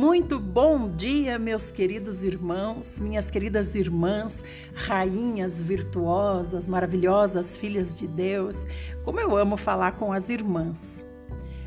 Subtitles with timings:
[0.00, 4.42] Muito bom dia, meus queridos irmãos, minhas queridas irmãs,
[4.72, 8.64] rainhas virtuosas, maravilhosas filhas de Deus.
[9.04, 11.04] Como eu amo falar com as irmãs.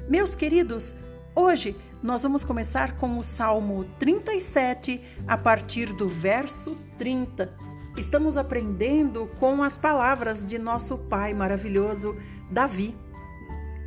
[0.10, 0.92] Meus queridos,
[1.36, 7.54] hoje nós vamos começar com o Salmo 37, a partir do verso 30.
[8.00, 12.18] Estamos aprendendo com as palavras de nosso Pai maravilhoso,
[12.50, 12.96] Davi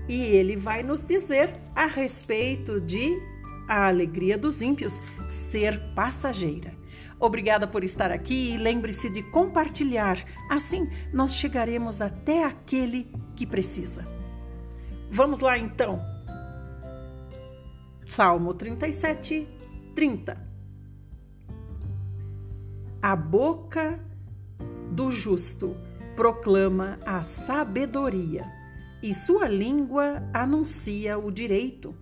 [0.08, 3.20] e ele vai nos dizer a respeito de
[3.68, 6.72] a alegria dos ímpios ser passageira.
[7.18, 14.04] Obrigada por estar aqui e lembre-se de compartilhar, assim nós chegaremos até aquele que precisa.
[15.10, 15.98] Vamos lá então.
[18.06, 19.46] Salmo 37,
[19.94, 20.46] 30.
[23.00, 24.00] A boca
[24.90, 25.74] do justo
[26.14, 28.44] proclama a sabedoria
[29.02, 31.94] e sua língua anuncia o direito.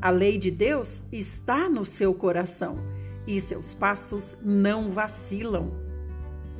[0.00, 2.76] A lei de Deus está no seu coração
[3.26, 5.70] e seus passos não vacilam.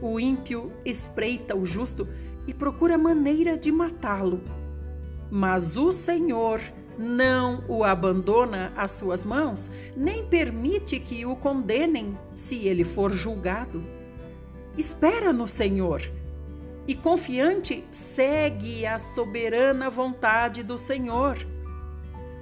[0.03, 2.07] O ímpio espreita o justo
[2.47, 4.43] e procura maneira de matá-lo.
[5.31, 6.61] Mas o Senhor
[6.99, 13.83] não o abandona às suas mãos, nem permite que o condenem se ele for julgado.
[14.77, 16.03] Espera no Senhor
[16.87, 21.39] e confiante segue a soberana vontade do Senhor.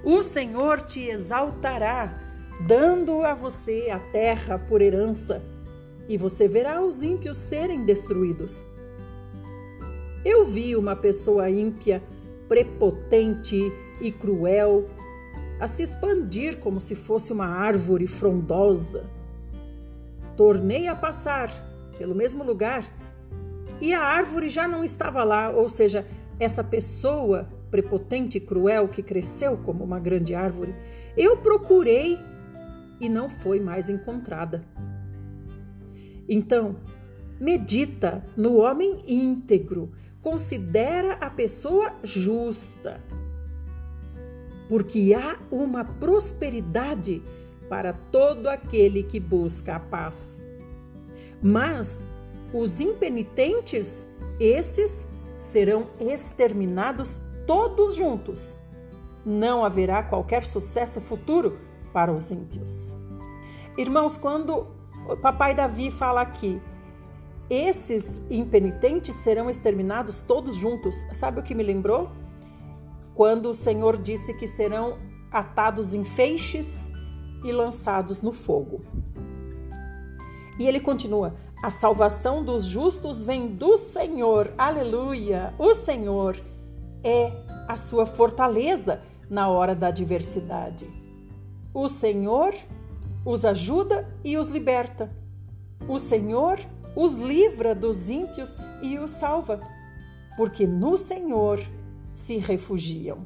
[0.03, 2.13] O Senhor te exaltará,
[2.65, 5.41] dando a você a terra por herança,
[6.07, 8.63] e você verá os ímpios serem destruídos.
[10.23, 12.01] Eu vi uma pessoa ímpia,
[12.47, 14.85] prepotente e cruel,
[15.59, 19.05] a se expandir como se fosse uma árvore frondosa.
[20.37, 21.51] Tornei a passar
[21.97, 22.85] pelo mesmo lugar
[23.81, 26.05] e a árvore já não estava lá, ou seja,
[26.39, 30.75] essa pessoa prepotente e cruel que cresceu como uma grande árvore,
[31.15, 32.17] eu procurei
[32.99, 34.63] e não foi mais encontrada.
[36.27, 36.75] Então,
[37.39, 39.91] medita no homem íntegro,
[40.21, 43.01] considera a pessoa justa,
[44.67, 47.21] porque há uma prosperidade
[47.67, 50.45] para todo aquele que busca a paz.
[51.41, 52.05] Mas
[52.53, 54.05] os impenitentes,
[54.39, 58.55] esses serão exterminados todos juntos.
[59.25, 61.57] Não haverá qualquer sucesso futuro
[61.91, 62.93] para os ímpios.
[63.75, 64.67] Irmãos, quando
[65.09, 66.61] o papai Davi fala aqui,
[67.49, 70.95] esses impenitentes serão exterminados todos juntos.
[71.11, 72.11] Sabe o que me lembrou?
[73.15, 74.99] Quando o Senhor disse que serão
[75.31, 76.87] atados em feixes
[77.43, 78.85] e lançados no fogo.
[80.59, 81.33] E ele continua:
[81.63, 84.53] a salvação dos justos vem do Senhor.
[84.55, 85.51] Aleluia!
[85.57, 86.39] O Senhor
[87.03, 87.31] é
[87.67, 90.87] a sua fortaleza na hora da adversidade.
[91.73, 92.53] O Senhor
[93.25, 95.11] os ajuda e os liberta.
[95.87, 96.59] O Senhor
[96.95, 99.59] os livra dos ímpios e os salva,
[100.35, 101.59] porque no Senhor
[102.13, 103.25] se refugiam.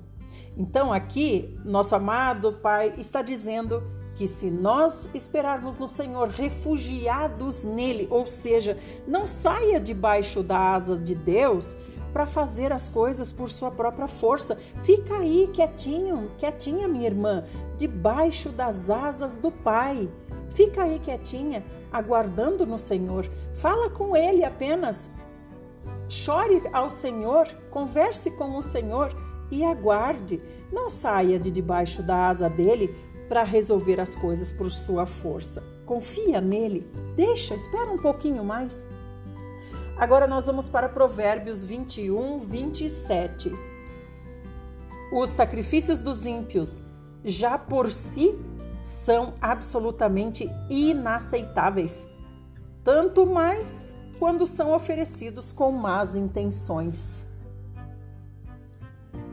[0.55, 3.81] Então, aqui, nosso amado Pai está dizendo
[4.15, 10.95] que se nós esperarmos no Senhor, refugiados nele, ou seja, não saia debaixo da asa
[10.95, 11.75] de Deus
[12.13, 14.55] para fazer as coisas por sua própria força.
[14.83, 17.43] Fica aí quietinho, quietinha, minha irmã,
[17.75, 20.07] debaixo das asas do Pai.
[20.49, 23.27] Fica aí quietinha, aguardando no Senhor.
[23.55, 25.09] Fala com ele apenas.
[26.07, 29.11] Chore ao Senhor, converse com o Senhor
[29.49, 30.39] e aguarde.
[30.71, 32.95] Não saia de debaixo da asa dele
[33.27, 35.63] para resolver as coisas por sua força.
[35.85, 38.87] Confia nele, deixa, espera um pouquinho mais.
[39.97, 43.51] Agora nós vamos para Provérbios 21, 27.
[45.13, 46.81] Os sacrifícios dos ímpios
[47.23, 48.35] já por si
[48.81, 52.05] são absolutamente inaceitáveis,
[52.83, 57.23] tanto mais quando são oferecidos com más intenções.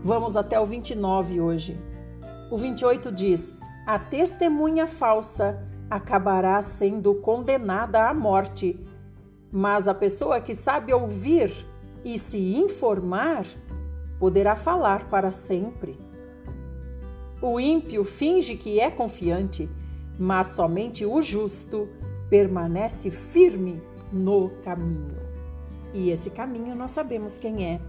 [0.04, 1.80] Vamos até o 29 hoje.
[2.50, 3.54] O 28 diz:
[3.86, 5.58] a testemunha falsa
[5.90, 8.78] acabará sendo condenada à morte,
[9.52, 11.52] mas a pessoa que sabe ouvir
[12.04, 13.46] e se informar
[14.18, 15.98] poderá falar para sempre.
[17.42, 19.68] O ímpio finge que é confiante,
[20.18, 21.88] mas somente o justo
[22.28, 23.82] permanece firme
[24.12, 25.18] no caminho.
[25.92, 27.80] E esse caminho nós sabemos quem é.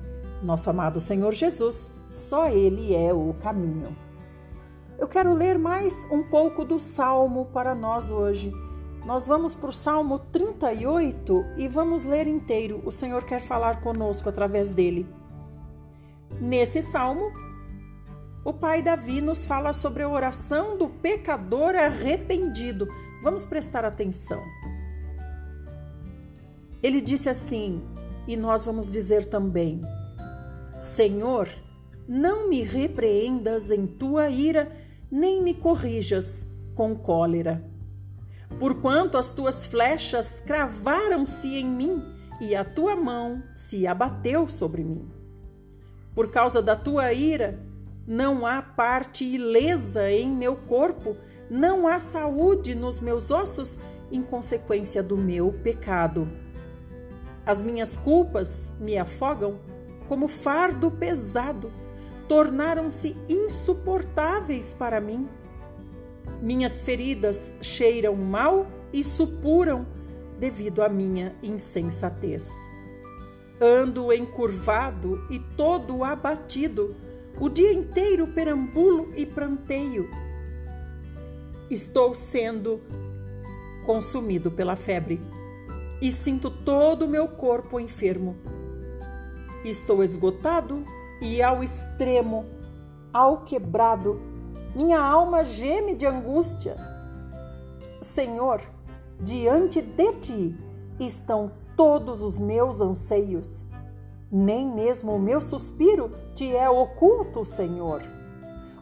[0.41, 3.95] Nosso amado Senhor Jesus, só Ele é o caminho.
[4.97, 8.51] Eu quero ler mais um pouco do Salmo para nós hoje.
[9.05, 12.81] Nós vamos para o Salmo 38 e vamos ler inteiro.
[12.85, 15.07] O Senhor quer falar conosco através dele.
[16.39, 17.31] Nesse salmo,
[18.45, 22.87] o pai Davi nos fala sobre a oração do pecador arrependido.
[23.23, 24.41] Vamos prestar atenção.
[26.81, 27.81] Ele disse assim,
[28.27, 29.81] e nós vamos dizer também:
[30.79, 31.49] Senhor,
[32.07, 34.71] não me repreendas em tua ira,
[35.11, 36.45] nem me corrijas
[36.75, 37.70] com cólera.
[38.59, 42.05] Porquanto as tuas flechas cravaram-se em mim
[42.39, 45.09] e a tua mão se abateu sobre mim.
[46.13, 47.59] Por causa da tua ira,
[48.05, 51.15] não há parte ilesa em meu corpo,
[51.49, 53.79] não há saúde nos meus ossos
[54.11, 56.27] em consequência do meu pecado.
[57.45, 59.59] As minhas culpas me afogam
[60.07, 61.71] como fardo pesado,
[62.27, 65.27] tornaram-se insuportáveis para mim.
[66.41, 69.85] Minhas feridas cheiram mal e supuram
[70.39, 72.49] devido à minha insensatez.
[73.61, 76.95] Ando encurvado e todo abatido,
[77.39, 80.09] o dia inteiro perambulo e pranteio.
[81.69, 82.81] Estou sendo
[83.85, 85.21] consumido pela febre
[86.01, 88.35] e sinto todo o meu corpo enfermo.
[89.63, 90.83] Estou esgotado
[91.21, 92.45] e ao extremo,
[93.13, 94.19] ao quebrado,
[94.75, 96.75] minha alma geme de angústia.
[98.01, 98.61] Senhor,
[99.23, 100.59] Diante de ti
[100.99, 103.61] estão todos os meus anseios.
[104.31, 108.01] Nem mesmo o meu suspiro te é oculto, Senhor.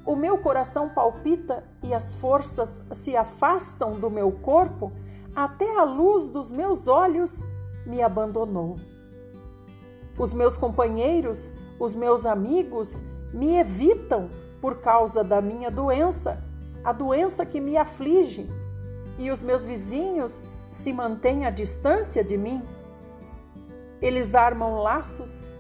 [0.06, 4.94] O meu coração palpita e as forças se afastam do meu corpo,
[5.36, 7.44] até a luz dos meus olhos
[7.86, 8.78] me abandonou.
[10.18, 13.04] Os meus companheiros, os meus amigos
[13.34, 14.30] me evitam
[14.62, 16.44] por causa da minha doença,
[16.84, 18.48] a doença que me aflige
[19.18, 20.42] e os meus vizinhos
[20.72, 22.62] se mantêm à distância de mim?
[24.02, 25.60] Eles armam laços,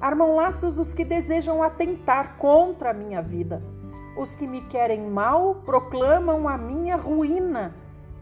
[0.00, 3.62] armam laços os que desejam atentar contra a minha vida.
[4.16, 7.74] Os que me querem mal proclamam a minha ruína,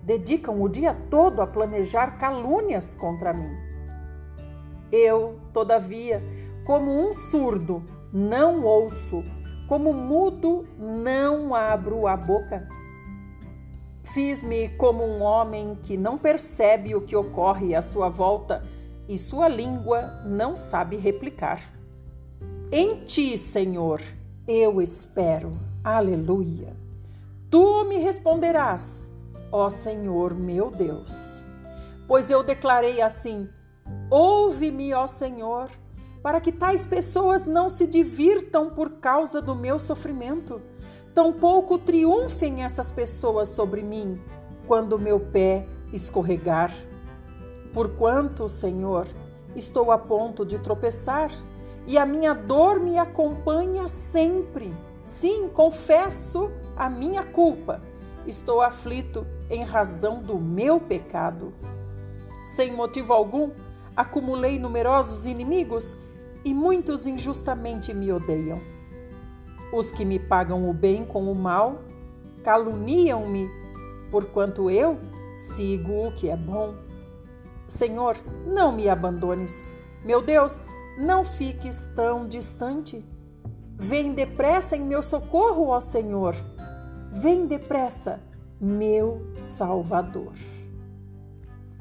[0.03, 3.55] dedicam o dia todo a planejar calúnias contra mim.
[4.91, 6.23] Eu, todavia,
[6.65, 9.25] como um surdo, não ouço,
[9.67, 12.69] como mudo, não abro a boca.
[14.03, 18.63] Fiz-me como um homem que não percebe o que ocorre à sua volta
[19.09, 21.63] e sua língua não sabe replicar.
[22.71, 24.03] Em ti, Senhor,
[24.47, 25.53] eu espero.
[25.83, 26.75] Aleluia.
[27.51, 29.09] Tu me responderás,
[29.53, 31.43] ó Senhor meu Deus.
[32.07, 33.49] Pois eu declarei assim:
[34.11, 35.71] Ouve-me, ó Senhor,
[36.25, 40.61] para que tais pessoas não se divirtam por causa do meu sofrimento
[41.15, 44.21] Tampouco triunfem essas pessoas sobre mim
[44.67, 46.75] quando meu pé escorregar.
[47.73, 49.07] Porquanto, Senhor,
[49.55, 51.31] estou a ponto de tropeçar
[51.87, 54.75] e a minha dor me acompanha sempre.
[55.05, 57.81] Sim, confesso a minha culpa.
[58.27, 61.55] Estou aflito em razão do meu pecado.
[62.57, 63.53] Sem motivo algum,
[63.95, 65.95] acumulei numerosos inimigos
[66.45, 68.61] e muitos injustamente me odeiam.
[69.73, 71.83] Os que me pagam o bem com o mal
[72.45, 73.51] caluniam-me,
[74.11, 74.99] porquanto eu
[75.37, 76.75] sigo o que é bom.
[77.67, 79.65] Senhor, não me abandones.
[80.05, 80.61] Meu Deus,
[80.99, 83.05] não fiques tão distante.
[83.77, 86.35] Vem depressa em meu socorro, ó Senhor.
[87.11, 88.21] Vem depressa,
[88.61, 90.35] meu Salvador.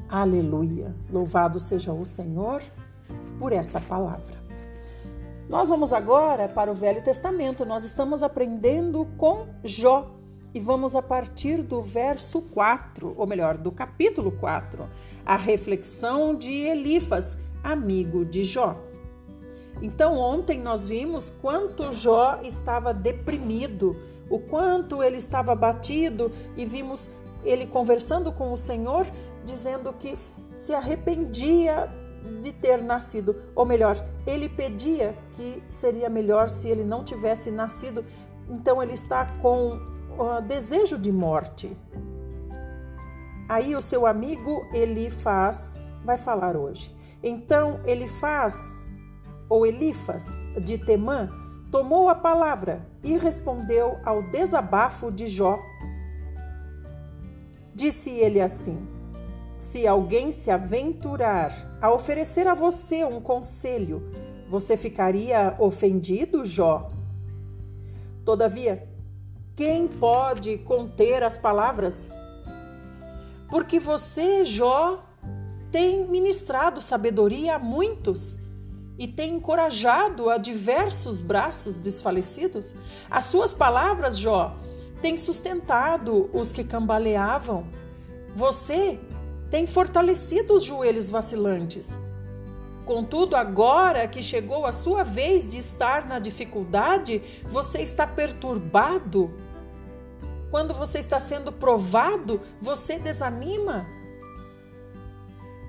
[0.10, 0.96] Aleluia.
[1.12, 2.62] Louvado seja o Senhor
[3.40, 4.33] por essa palavra.
[5.50, 7.66] Nós vamos agora para o Velho Testamento.
[7.66, 10.10] Nós estamos aprendendo com Jó
[10.54, 14.88] e vamos a partir do verso 4, ou melhor, do capítulo 4,
[15.26, 18.78] a reflexão de Elifas, amigo de Jó.
[19.82, 23.98] Então, ontem nós vimos quanto Jó estava deprimido,
[24.30, 27.10] o quanto ele estava batido e vimos
[27.44, 29.06] ele conversando com o Senhor,
[29.44, 30.18] dizendo que
[30.54, 31.90] se arrependia
[32.42, 38.06] de ter nascido, ou melhor, ele pedia que seria melhor se ele não tivesse nascido,
[38.50, 39.74] então ele está com
[40.18, 41.76] uh, desejo de morte.
[43.48, 46.96] Aí o seu amigo ele faz, vai falar hoje.
[47.22, 48.56] Então ele faz,
[49.50, 51.30] ou Elifas de Temã,
[51.72, 55.60] tomou a palavra e respondeu ao desabafo de Jó.
[57.74, 58.93] Disse ele assim:
[59.64, 64.04] se alguém se aventurar a oferecer a você um conselho,
[64.50, 66.92] você ficaria ofendido, Jó?
[68.26, 68.88] Todavia,
[69.56, 72.16] quem pode conter as palavras?
[73.50, 75.04] Porque você, Jó,
[75.72, 78.38] tem ministrado sabedoria a muitos
[79.00, 82.76] e tem encorajado a diversos braços desfalecidos.
[83.10, 84.56] As suas palavras, Jó,
[85.02, 87.66] têm sustentado os que cambaleavam.
[88.36, 89.00] Você
[89.54, 92.00] tem fortalecido os joelhos vacilantes.
[92.88, 99.32] Contudo, agora que chegou a sua vez de estar na dificuldade, você está perturbado.
[100.50, 103.86] Quando você está sendo provado, você desanima.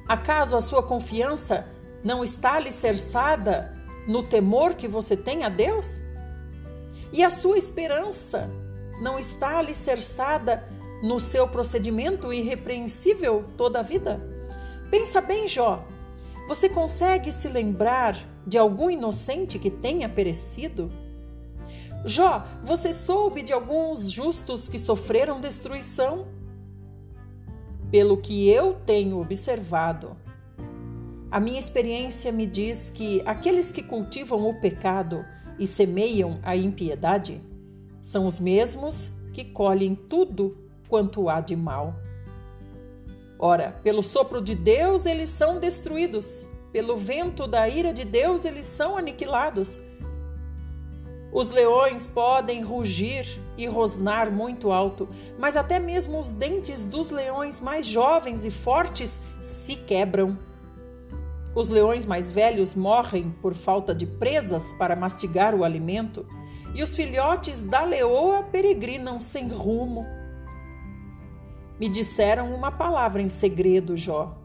[0.09, 1.69] Acaso a sua confiança
[2.03, 3.77] não está alicerçada
[4.09, 6.01] no temor que você tem a Deus?
[7.13, 8.49] E a sua esperança
[9.03, 10.67] não está alicerçada
[11.05, 14.19] no seu procedimento irrepreensível toda a vida?
[14.91, 15.87] Pensa bem, Jó.
[16.49, 20.91] Você consegue se lembrar de algum inocente que tenha perecido?
[22.07, 26.27] Jó, você soube de alguns justos que sofreram destruição?
[27.91, 30.17] Pelo que eu tenho observado,
[31.31, 35.23] a minha experiência me diz que aqueles que cultivam o pecado
[35.59, 37.43] e semeiam a impiedade
[38.01, 40.64] são os mesmos que colhem tudo
[40.95, 41.97] quanto há de mal.
[43.37, 48.65] Ora, pelo sopro de Deus eles são destruídos, pelo vento da ira de Deus eles
[48.65, 49.81] são aniquilados.
[51.33, 53.27] Os leões podem rugir
[53.59, 59.21] e rosnar muito alto, mas até mesmo os dentes dos leões mais jovens e fortes
[59.43, 60.39] se quebram
[61.57, 66.25] os leões mais velhos morrem por falta de presas para mastigar o alimento,
[66.73, 70.24] e os filhotes da leoa peregrinam sem rumo.
[71.79, 74.39] Me disseram uma palavra em segredo, Jó,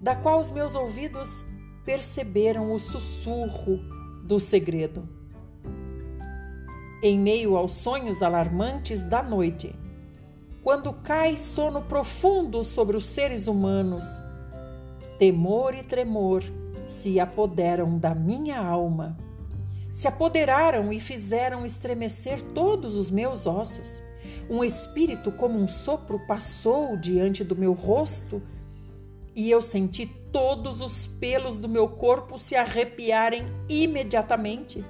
[0.00, 1.44] da qual os meus ouvidos
[1.84, 3.78] perceberam o sussurro
[4.24, 5.08] do segredo.
[7.02, 9.74] Em meio aos sonhos alarmantes da noite,
[10.62, 14.20] quando cai sono profundo sobre os seres humanos,
[15.18, 16.42] temor e tremor
[16.88, 19.16] se apoderam da minha alma.
[19.92, 24.02] Se apoderaram e fizeram estremecer todos os meus ossos.
[24.48, 28.42] Um espírito como um sopro passou diante do meu rosto
[29.34, 34.84] e eu senti todos os pelos do meu corpo se arrepiarem imediatamente.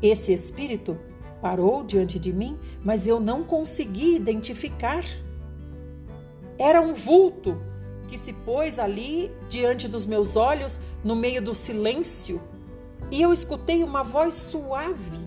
[0.00, 0.98] Esse espírito
[1.40, 5.04] parou diante de mim, mas eu não consegui identificar.
[6.58, 7.60] Era um vulto
[8.08, 12.40] que se pôs ali diante dos meus olhos, no meio do silêncio,
[13.10, 15.21] e eu escutei uma voz suave.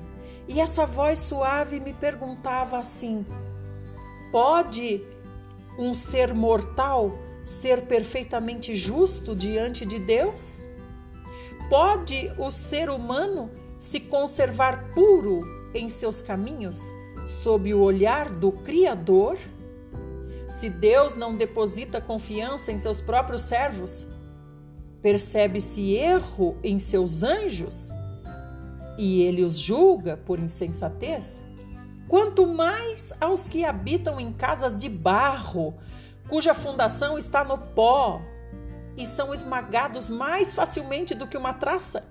[0.47, 3.25] E essa voz suave me perguntava assim:
[4.31, 5.01] Pode
[5.77, 10.63] um ser mortal ser perfeitamente justo diante de Deus?
[11.69, 13.49] Pode o ser humano
[13.79, 15.41] se conservar puro
[15.73, 16.79] em seus caminhos
[17.43, 19.37] sob o olhar do Criador?
[20.47, 24.07] Se Deus não deposita confiança em seus próprios servos,
[25.01, 27.89] percebe-se erro em seus anjos
[28.97, 31.43] e ele os julga por insensatez?
[32.07, 35.75] Quanto mais aos que habitam em casas de barro,
[36.27, 38.21] cuja fundação está no pó
[38.97, 42.03] e são esmagados mais facilmente do que uma traça.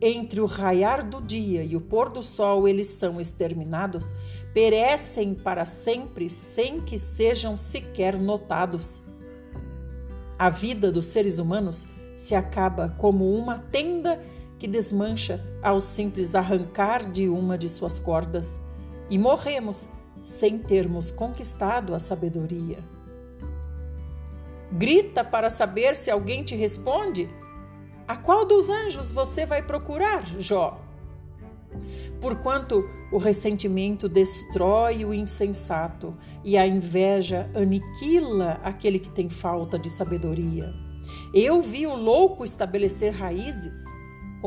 [0.00, 4.14] Entre o raiar do dia e o pôr do sol, eles são exterminados,
[4.52, 9.02] perecem para sempre sem que sejam sequer notados.
[10.38, 14.22] A vida dos seres humanos se acaba como uma tenda
[14.58, 18.60] que desmancha ao simples arrancar de uma de suas cordas,
[19.08, 19.88] e morremos
[20.22, 22.78] sem termos conquistado a sabedoria.
[24.72, 27.28] Grita para saber se alguém te responde
[28.08, 30.80] a qual dos anjos você vai procurar, Jó?
[32.20, 39.90] Porquanto o ressentimento destrói o insensato e a inveja aniquila aquele que tem falta de
[39.90, 40.72] sabedoria.
[41.32, 43.84] Eu vi o louco estabelecer raízes,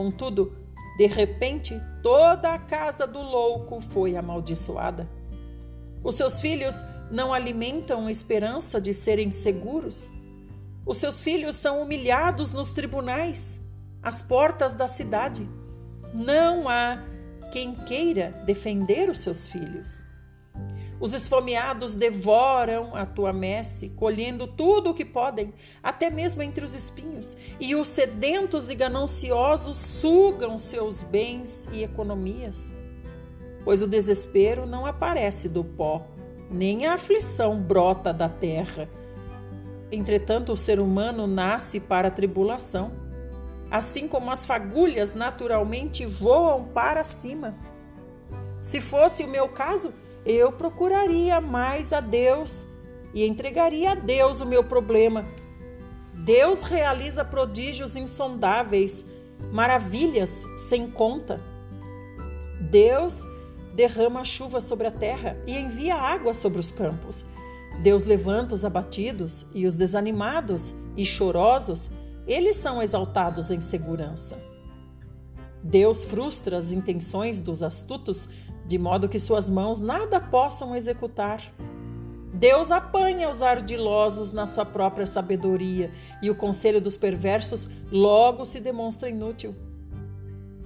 [0.02, 0.56] contudo,
[0.98, 5.10] de repente, toda a casa do louco foi amaldiçoada.
[6.04, 10.10] Os seus filhos não alimentam esperança de serem seguros
[10.90, 13.60] os seus filhos são humilhados nos tribunais,
[14.02, 15.48] às portas da cidade.
[16.16, 17.04] Não há
[17.52, 20.04] quem queira defender os seus filhos.
[21.00, 26.76] Os esfomeados devoram a tua messe, colhendo tudo o que podem, até mesmo entre os
[26.76, 32.74] espinhos, e os sedentos e gananciosos sugam seus bens e economias.
[33.64, 36.06] Pois o desespero não aparece do pó,
[36.52, 38.90] nem a aflição brota da terra
[39.92, 42.92] Entretanto, o ser humano nasce para a tribulação,
[43.72, 47.56] assim como as fagulhas naturalmente voam para cima.
[48.62, 49.94] Se fosse o meu caso,
[50.30, 52.66] eu procuraria mais a Deus
[53.14, 55.26] e entregaria a Deus o meu problema,
[56.14, 59.04] Deus realiza prodígios insondáveis,
[59.52, 61.42] maravilhas sem conta.
[62.70, 63.24] Deus
[63.74, 67.26] derrama chuva sobre a terra e envia água sobre os campos.
[67.82, 71.90] Deus levanta os abatidos e os desanimados e chorosos,
[72.28, 74.38] eles são exaltados em segurança.
[75.64, 78.30] Deus frustra as intenções dos astutos,
[78.70, 81.42] de modo que suas mãos nada possam executar.
[82.32, 88.60] Deus apanha os ardilosos na sua própria sabedoria, e o conselho dos perversos logo se
[88.60, 89.56] demonstra inútil.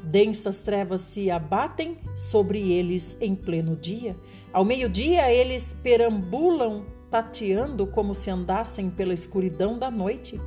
[0.03, 4.17] Densas trevas se abatem sobre eles em pleno dia.
[4.51, 10.41] Ao meio-dia, eles perambulam, tateando como se andassem pela escuridão da noite.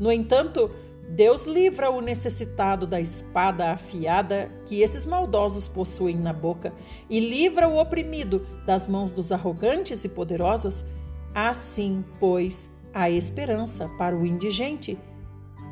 [0.00, 0.70] No entanto,
[1.08, 6.72] Deus livra o necessitado da espada afiada que esses maldosos possuem na boca
[7.08, 10.84] e livra o oprimido das mãos dos arrogantes e poderosos.
[11.32, 14.98] Assim, pois, há esperança para o indigente.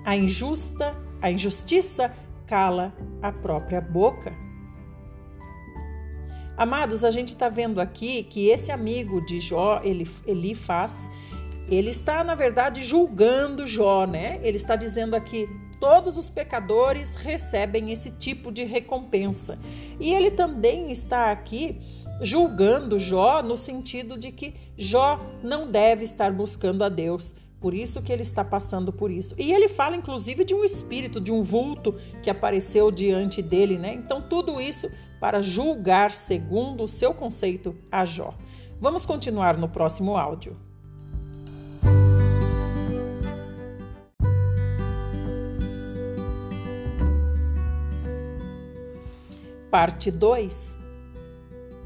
[0.04, 2.14] A injusta, a injustiça
[2.46, 4.32] cala a própria boca.
[6.56, 11.10] Amados, a gente está vendo aqui que esse amigo de Jó, ele, ele faz,
[11.68, 14.38] ele está, na verdade, julgando Jó, né?
[14.42, 15.48] Ele está dizendo aqui:
[15.80, 19.58] todos os pecadores recebem esse tipo de recompensa.
[19.98, 21.80] E ele também está aqui
[22.22, 27.34] julgando Jó no sentido de que Jó não deve estar buscando a Deus.
[27.60, 29.34] Por isso que ele está passando por isso.
[29.38, 33.94] E ele fala inclusive de um espírito, de um vulto que apareceu diante dele, né?
[33.94, 38.34] Então tudo isso para julgar segundo o seu conceito a Jó.
[38.78, 40.56] Vamos continuar no próximo áudio.
[49.74, 50.78] Parte 2.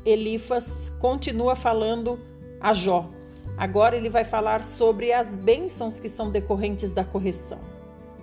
[0.05, 2.21] Elifas continua falando
[2.61, 3.09] a Jó
[3.57, 7.59] Agora ele vai falar sobre as bênçãos que são decorrentes da correção.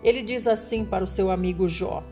[0.03, 2.03] Ele diz assim para o seu amigo Jó: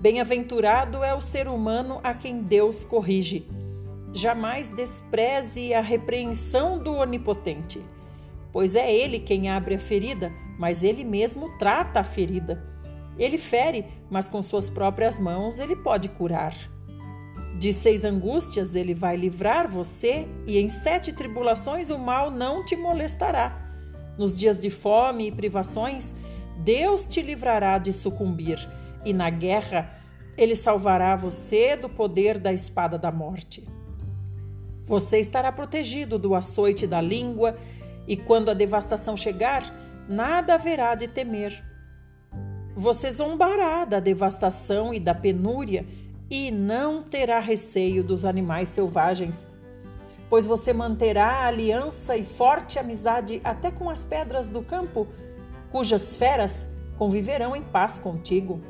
[0.00, 3.46] Bem-aventurado é o ser humano a quem Deus corrige.
[4.12, 7.80] Jamais despreze a repreensão do Onipotente,
[8.52, 12.71] pois é ele quem abre a ferida, mas ele mesmo trata a ferida.
[13.18, 16.54] Ele fere, mas com suas próprias mãos ele pode curar.
[17.58, 22.74] De seis angústias ele vai livrar você, e em sete tribulações o mal não te
[22.74, 23.56] molestará.
[24.18, 26.14] Nos dias de fome e privações,
[26.58, 28.58] Deus te livrará de sucumbir,
[29.04, 29.90] e na guerra
[30.36, 33.66] ele salvará você do poder da espada da morte.
[34.86, 37.56] Você estará protegido do açoite da língua,
[38.08, 39.62] e quando a devastação chegar,
[40.08, 41.62] nada haverá de temer.
[42.76, 45.86] Você zombará da devastação e da penúria
[46.30, 49.46] e não terá receio dos animais selvagens,
[50.30, 55.06] pois você manterá aliança e forte amizade até com as pedras do campo,
[55.70, 58.62] cujas feras conviverão em paz contigo.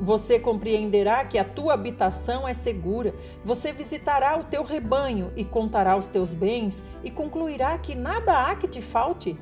[0.00, 3.12] Você compreenderá que a tua habitação é segura,
[3.44, 8.54] você visitará o teu rebanho e contará os teus bens e concluirá que nada há
[8.54, 9.36] que te falte.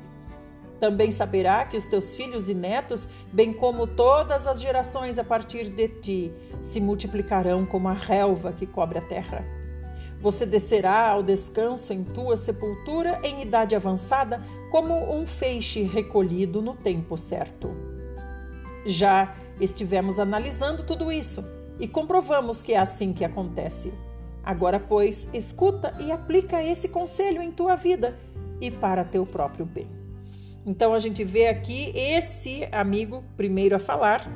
[0.81, 5.69] Também saberá que os teus filhos e netos, bem como todas as gerações a partir
[5.69, 9.45] de ti, se multiplicarão como a relva que cobre a terra.
[10.19, 14.41] Você descerá ao descanso em tua sepultura em idade avançada,
[14.71, 17.69] como um feixe recolhido no tempo certo.
[18.83, 21.43] Já estivemos analisando tudo isso
[21.79, 23.93] e comprovamos que é assim que acontece.
[24.43, 28.17] Agora, pois, escuta e aplica esse conselho em tua vida
[28.59, 30.00] e para teu próprio bem.
[30.65, 34.29] Então a gente vê aqui esse amigo primeiro a falar,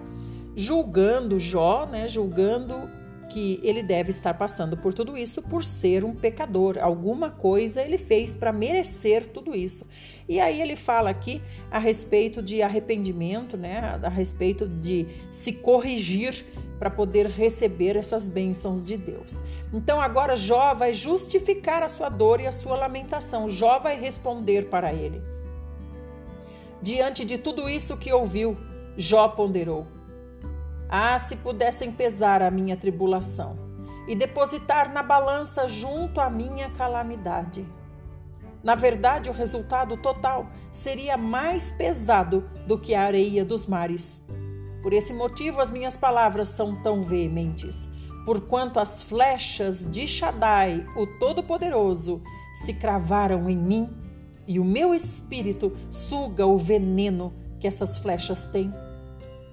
[0.56, 2.90] julgando Jó, né, julgando
[3.30, 6.78] que ele deve estar passando por tudo isso por ser um pecador.
[6.80, 9.86] Alguma coisa ele fez para merecer tudo isso.
[10.28, 16.46] E aí ele fala aqui a respeito de arrependimento, né, a respeito de se corrigir
[16.80, 19.44] para poder receber essas bênçãos de Deus.
[19.74, 23.50] Então agora Jó vai justificar a sua dor e a sua lamentação.
[23.50, 25.35] Jó vai responder para ele.
[26.82, 28.58] Diante de tudo isso que ouviu,
[28.98, 29.88] Jó ponderou:
[30.90, 33.56] Ah, se pudessem pesar a minha tribulação
[34.08, 37.66] e depositar na balança junto à minha calamidade.
[38.64, 44.26] Na verdade, o resultado total seria mais pesado do que a areia dos mares.
[44.82, 47.88] Por esse motivo, as minhas palavras são tão veementes,
[48.26, 52.22] porquanto as flechas de Shaddai, o Todo-Poderoso,
[52.56, 54.05] se cravaram em mim
[54.48, 58.72] e o meu espírito suga o veneno que essas flechas têm.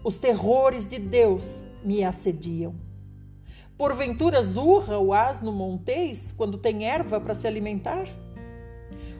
[0.04, 2.74] Os terrores de Deus me assediam.
[3.76, 8.06] Porventura zurra o asno montês quando tem erva para se alimentar?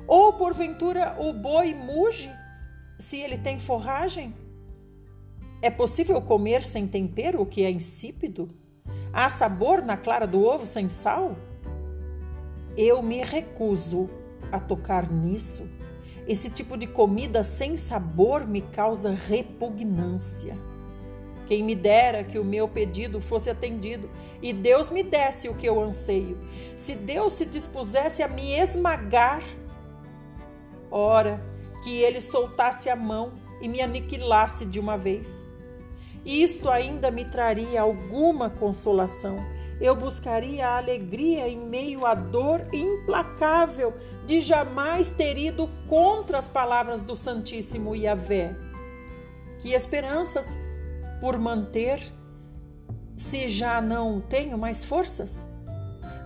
[0.06, 2.30] Ou porventura o boi muge
[2.98, 4.34] se ele tem forragem?
[5.60, 8.48] É possível comer sem tempero o que é insípido?
[9.12, 11.36] Há sabor na clara do ovo sem sal?
[12.76, 14.08] Eu me recuso
[14.52, 15.68] a tocar nisso.
[16.28, 20.56] Esse tipo de comida sem sabor me causa repugnância.
[21.46, 24.08] Quem me dera que o meu pedido fosse atendido
[24.40, 26.38] e Deus me desse o que eu anseio.
[26.76, 29.42] Se Deus se dispusesse a me esmagar,
[30.90, 31.40] ora,
[31.82, 35.48] que ele soltasse a mão e me aniquilasse de uma vez.
[36.24, 39.36] Isto ainda me traria alguma consolação.
[39.80, 43.92] Eu buscaria a alegria em meio à dor implacável
[44.32, 48.56] de jamais ter ido contra as palavras do Santíssimo Yahvé.
[49.58, 50.56] Que esperanças
[51.20, 52.02] por manter
[53.14, 55.46] se já não tenho mais forças?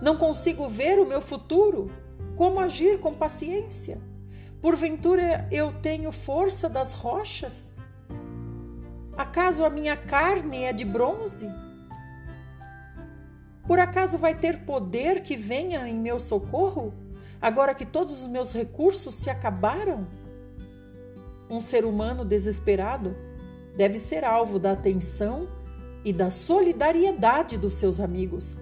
[0.01, 1.91] Não consigo ver o meu futuro?
[2.37, 3.99] Como agir com paciência?
[4.61, 7.75] Porventura eu tenho força das rochas?
[9.17, 11.49] Acaso a minha carne é de bronze?
[13.67, 16.93] Por acaso vai ter poder que venha em meu socorro,
[17.41, 20.07] agora que todos os meus recursos se acabaram?
[21.49, 23.15] Um ser humano desesperado
[23.75, 25.47] deve ser alvo da atenção
[26.03, 28.55] e da solidariedade dos seus amigos,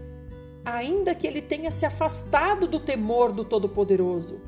[0.63, 4.41] ainda que ele tenha se afastado do temor do Todo-Poderoso.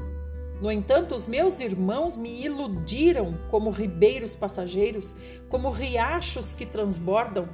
[0.62, 5.16] No entanto, os meus irmãos me iludiram como ribeiros passageiros,
[5.48, 7.48] como riachos que transbordam,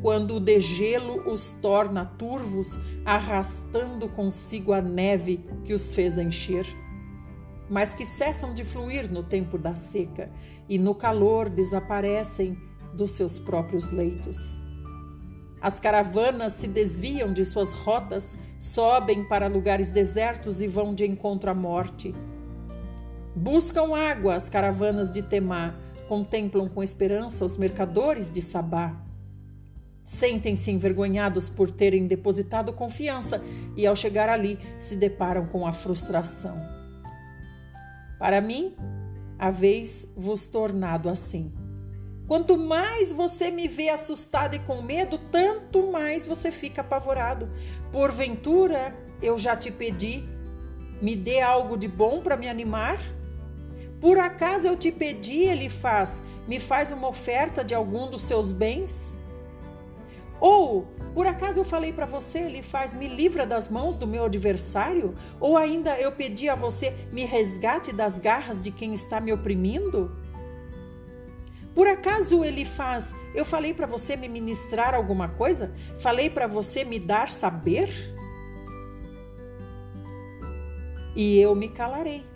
[0.00, 6.66] quando o degelo os torna turvos, arrastando consigo a neve que os fez encher.
[7.68, 10.30] Mas que cessam de fluir no tempo da seca
[10.68, 12.58] e no calor desaparecem
[12.94, 14.58] dos seus próprios leitos.
[15.60, 21.50] As caravanas se desviam de suas rotas, sobem para lugares desertos e vão de encontro
[21.50, 22.12] à morte.
[23.34, 25.74] Buscam água as caravanas de Temá,
[26.08, 28.92] contemplam com esperança os mercadores de Sabá.
[30.04, 33.42] Sentem-se envergonhados por terem depositado confiança
[33.76, 36.56] e, ao chegar ali, se deparam com a frustração.
[38.18, 38.76] Para mim,
[39.38, 41.52] haveis vos tornado assim.
[42.26, 47.50] Quanto mais você me vê assustado e com medo, tanto mais você fica apavorado.
[47.90, 50.24] Porventura, eu já te pedi,
[51.00, 52.98] me dê algo de bom para me animar?
[54.00, 58.50] Por acaso eu te pedi, ele faz, me faz uma oferta de algum dos seus
[58.50, 59.16] bens?
[60.42, 64.24] Ou, por acaso eu falei para você, ele faz, me livra das mãos do meu
[64.24, 65.14] adversário?
[65.38, 70.10] Ou ainda eu pedi a você, me resgate das garras de quem está me oprimindo?
[71.76, 73.14] Por acaso ele faz?
[73.36, 75.72] Eu falei para você me ministrar alguma coisa?
[76.00, 77.94] Falei para você me dar saber?
[81.14, 82.26] E eu me calarei.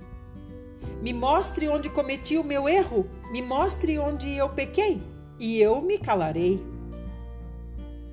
[1.02, 5.02] Me mostre onde cometi o meu erro, me mostre onde eu pequei,
[5.40, 6.75] e eu me calarei.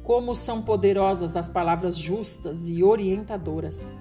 [0.04, 3.94] Como são poderosas as palavras justas e orientadoras.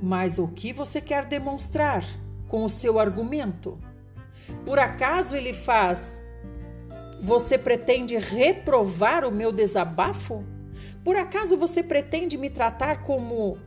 [0.00, 2.04] Mas o que você quer demonstrar
[2.46, 3.78] com o seu argumento?
[4.64, 6.22] Por acaso ele faz
[7.20, 10.44] você pretende reprovar o meu desabafo?
[11.04, 13.58] Por acaso você pretende me tratar como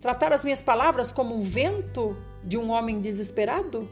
[0.00, 3.88] tratar as minhas palavras como um vento de um homem desesperado?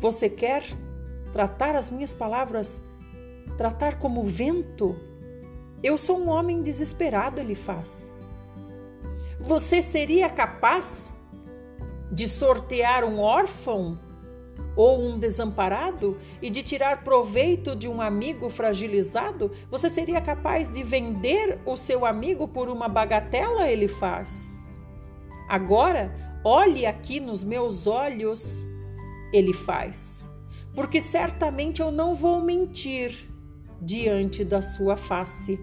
[0.00, 0.64] Você quer
[1.32, 2.82] tratar as minhas palavras
[3.56, 4.96] tratar como vento?
[5.82, 8.10] Eu sou um homem desesperado, ele faz.
[9.40, 11.08] Você seria capaz
[12.10, 13.98] de sortear um órfão
[14.76, 20.82] ou um desamparado e de tirar proveito de um amigo fragilizado, você seria capaz de
[20.82, 23.68] vender o seu amigo por uma bagatela?
[23.68, 24.50] Ele faz.
[25.48, 28.64] Agora, olhe aqui nos meus olhos,
[29.32, 30.24] ele faz,
[30.74, 33.33] porque certamente eu não vou mentir
[33.84, 35.60] diante da sua face.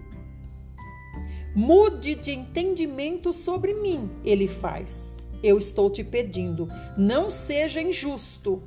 [1.54, 5.22] Mude de entendimento sobre mim, ele faz.
[5.42, 8.62] Eu estou te pedindo, não seja injusto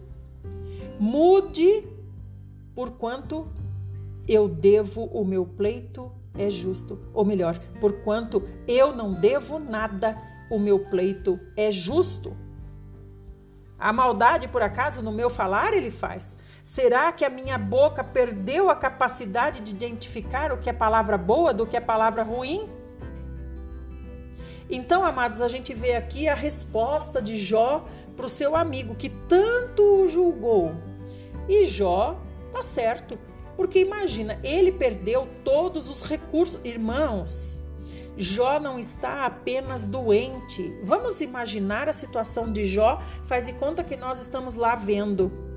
[1.00, 1.84] Mude,
[2.74, 3.50] porquanto
[4.28, 7.00] eu devo o meu pleito é justo.
[7.14, 10.16] Ou melhor, porquanto eu não devo nada,
[10.50, 12.36] o meu pleito é justo.
[13.78, 16.38] A maldade, por acaso, no meu falar ele faz?
[16.66, 21.54] Será que a minha boca perdeu a capacidade de identificar o que é palavra boa
[21.54, 22.68] do que é palavra ruim?
[24.68, 27.86] Então, amados, a gente vê aqui a resposta de Jó
[28.18, 30.74] para o seu amigo que tanto o julgou.
[31.48, 32.20] E Jó
[32.52, 33.16] tá certo,
[33.56, 36.60] porque imagina, ele perdeu todos os recursos.
[36.64, 37.60] Irmãos,
[38.18, 40.76] Jó não está apenas doente.
[40.82, 45.55] Vamos imaginar a situação de Jó, faz de conta que nós estamos lá vendo.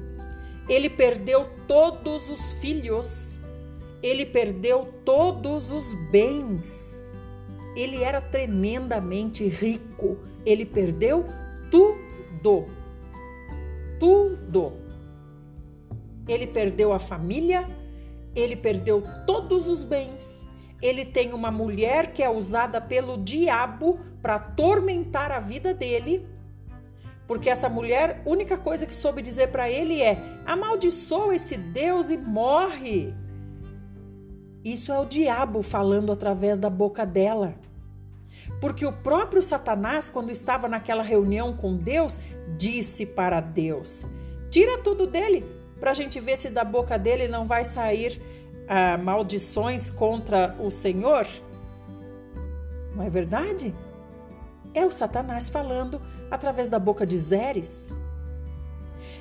[0.68, 3.38] Ele perdeu todos os filhos,
[4.02, 7.04] ele perdeu todos os bens.
[7.76, 11.24] Ele era tremendamente rico, ele perdeu
[11.70, 12.66] tudo.
[13.98, 14.72] Tudo.
[16.26, 17.68] Ele perdeu a família,
[18.34, 20.48] ele perdeu todos os bens
[20.80, 26.26] ele tem uma mulher que é usada pelo diabo para atormentar a vida dele,
[27.28, 32.16] porque essa mulher, única coisa que soube dizer para ele é: amaldiçoa esse Deus e
[32.16, 33.14] morre.
[34.64, 37.54] Isso é o diabo falando através da boca dela.
[38.62, 42.18] Porque o próprio Satanás, quando estava naquela reunião com Deus,
[42.56, 44.06] disse para Deus:
[44.50, 45.44] tira tudo dele,
[45.78, 48.22] para a gente ver se da boca dele não vai sair
[48.66, 51.26] ah, maldições contra o Senhor?
[52.96, 53.74] Não é verdade?
[54.72, 57.94] É o Satanás falando através da boca de Zeres.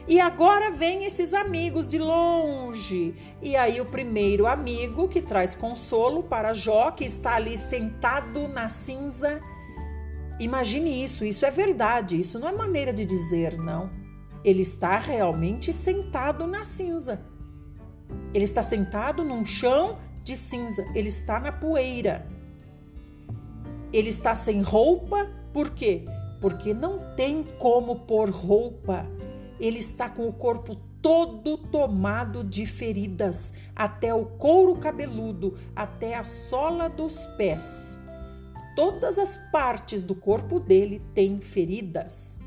[0.08, 3.14] E agora vem esses amigos de longe.
[3.42, 8.70] E aí o primeiro amigo que traz consolo para Jó, que está ali sentado na
[8.70, 9.42] cinza.
[10.40, 13.90] Imagine isso, isso é verdade, isso não é maneira de dizer, não.
[14.46, 17.20] Ele está realmente sentado na cinza.
[18.34, 22.26] Ele está sentado num chão de cinza, ele está na poeira.
[23.92, 26.06] Ele está sem roupa, por quê?
[26.40, 29.06] Porque não tem como pôr roupa.
[29.60, 36.24] Ele está com o corpo todo tomado de feridas, até o couro cabeludo, até a
[36.24, 37.98] sola dos pés.
[38.76, 42.38] Todas as partes do corpo dele têm feridas.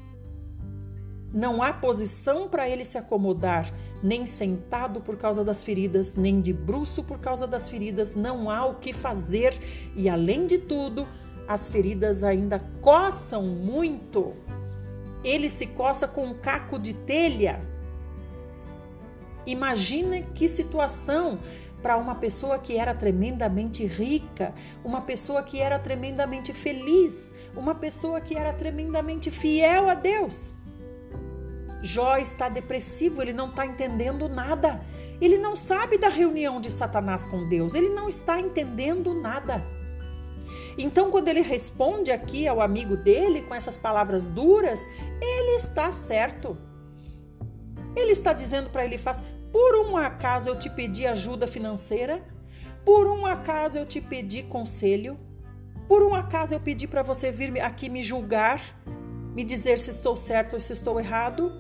[1.33, 3.73] Não há posição para ele se acomodar,
[4.03, 8.67] nem sentado por causa das feridas, nem de bruço por causa das feridas, não há
[8.67, 9.57] o que fazer
[9.97, 11.07] e, além de tudo,
[11.51, 14.37] as feridas ainda coçam muito.
[15.25, 17.61] Ele se coça com um caco de telha.
[19.45, 21.41] Imagina que situação
[21.83, 28.21] para uma pessoa que era tremendamente rica, uma pessoa que era tremendamente feliz, uma pessoa
[28.21, 30.55] que era tremendamente fiel a Deus.
[31.83, 34.81] Jó está depressivo, ele não está entendendo nada.
[35.21, 39.80] Ele não sabe da reunião de Satanás com Deus, ele não está entendendo nada.
[40.83, 44.87] Então, quando ele responde aqui ao amigo dele com essas palavras duras,
[45.21, 46.57] ele está certo.
[47.97, 52.23] Ele está dizendo para ele: faz, por um acaso eu te pedi ajuda financeira?
[52.85, 55.19] Por um acaso eu te pedi conselho?
[55.87, 58.63] Por um acaso eu pedi para você vir aqui me julgar?
[59.35, 61.53] me dizer se estou certo ou se estou errado?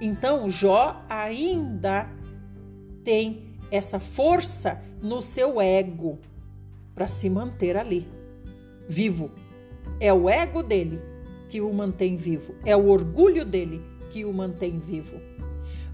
[0.00, 2.08] Então, Jó ainda
[3.04, 6.18] tem essa força no seu ego
[7.00, 8.06] para se manter ali,
[8.86, 9.30] vivo.
[9.98, 11.00] É o ego dele
[11.48, 15.18] que o mantém vivo, é o orgulho dele que o mantém vivo.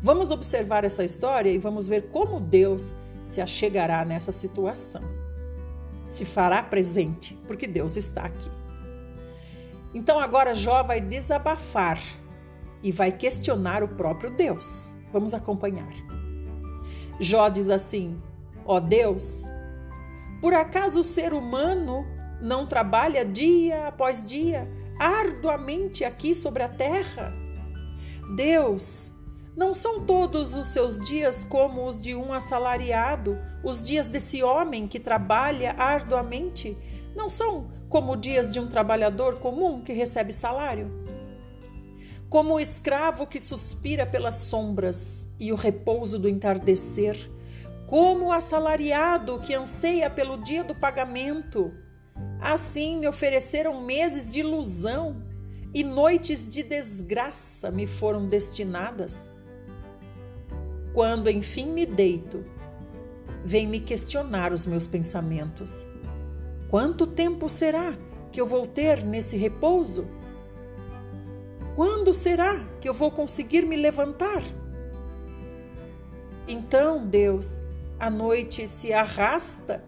[0.03, 2.93] Vamos observar essa história e vamos ver como Deus
[3.23, 5.01] se achegará nessa situação.
[6.11, 8.51] Se fará presente, porque Deus está aqui.
[9.95, 12.03] Então agora Jó vai desabafar
[12.83, 14.93] e vai questionar o próprio Deus.
[15.13, 15.93] Vamos acompanhar.
[17.21, 18.21] Jó diz assim:
[18.65, 19.45] Ó oh Deus,
[20.47, 22.07] por acaso o ser humano
[22.41, 24.65] não trabalha dia após dia
[24.97, 27.35] arduamente aqui sobre a terra?
[28.37, 29.11] Deus,
[29.57, 34.87] não são todos os seus dias como os de um assalariado, os dias desse homem
[34.87, 36.79] que trabalha arduamente?
[37.17, 40.89] Não são como dias de um trabalhador comum que recebe salário?
[42.29, 47.35] Como o escravo que suspira pelas sombras e o repouso do entardecer?
[47.87, 51.73] Como o assalariado que anseia pelo dia do pagamento?
[52.41, 55.23] Assim me ofereceram meses de ilusão
[55.73, 59.31] e noites de desgraça me foram destinadas.
[60.93, 62.43] Quando enfim me deito,
[63.45, 65.87] vem me questionar os meus pensamentos.
[66.69, 67.97] Quanto tempo será
[68.33, 70.09] que eu vou ter nesse repouso?
[71.77, 74.43] Quando será que eu vou conseguir me levantar?
[76.49, 77.61] Então, Deus,
[77.99, 79.83] a noite se arrasta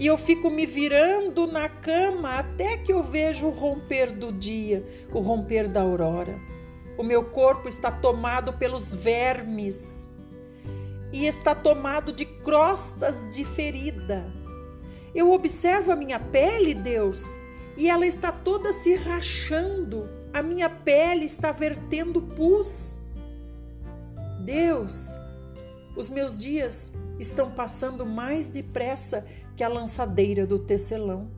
[0.00, 4.82] e eu fico me virando na cama até que eu vejo o romper do dia,
[5.12, 6.40] o romper da aurora.
[6.96, 10.08] O meu corpo está tomado pelos vermes
[11.12, 14.24] e está tomado de crostas de ferida.
[15.14, 17.36] Eu observo a minha pele, Deus,
[17.76, 20.08] e ela está toda se rachando.
[20.32, 22.98] A minha pele está vertendo pus.
[24.46, 25.10] Deus,
[25.94, 31.30] os meus dias estão passando mais depressa que a lançadeira do tecelão.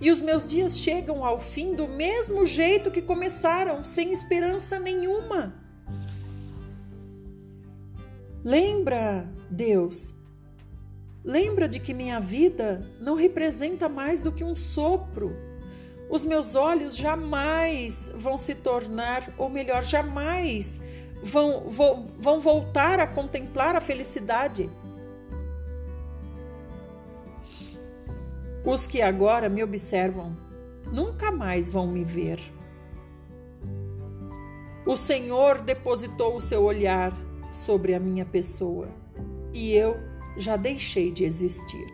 [0.00, 5.54] E os meus dias chegam ao fim do mesmo jeito que começaram, sem esperança nenhuma.
[8.44, 10.14] Lembra, Deus,
[11.24, 15.36] lembra de que minha vida não representa mais do que um sopro.
[16.08, 20.80] Os meus olhos jamais vão se tornar, ou melhor, jamais
[21.22, 24.68] vão, vão, vão voltar a contemplar a felicidade.
[28.64, 30.34] Os que agora me observam
[30.92, 32.40] nunca mais vão me ver.
[34.86, 37.12] O Senhor depositou o seu olhar
[37.50, 38.88] sobre a minha pessoa
[39.52, 39.96] e eu
[40.36, 41.86] já deixei de existir.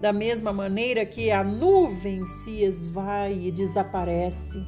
[0.00, 4.64] Da mesma maneira que a nuvem se esvai e desaparece,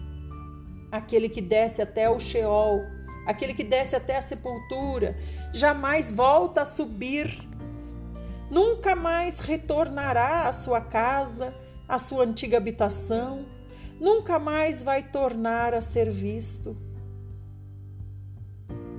[0.90, 2.82] aquele que desce até o Sheol,
[3.26, 5.16] aquele que desce até a sepultura,
[5.52, 7.46] jamais volta a subir
[8.50, 11.54] nunca mais retornará à sua casa,
[11.88, 13.44] à sua antiga habitação,
[14.00, 16.76] nunca mais vai tornar a ser visto.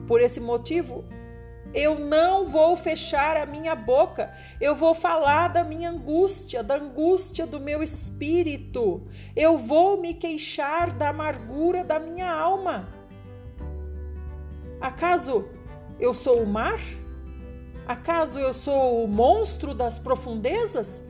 [0.07, 1.05] Por esse motivo,
[1.77, 7.45] eu não vou fechar a minha boca, eu vou falar da minha angústia, da angústia
[7.45, 9.03] do meu espírito,
[9.35, 12.89] eu vou me queixar da amargura da minha alma.
[14.81, 15.45] Acaso
[15.99, 16.79] eu sou o mar?
[17.87, 21.03] Acaso eu sou o monstro das profundezas?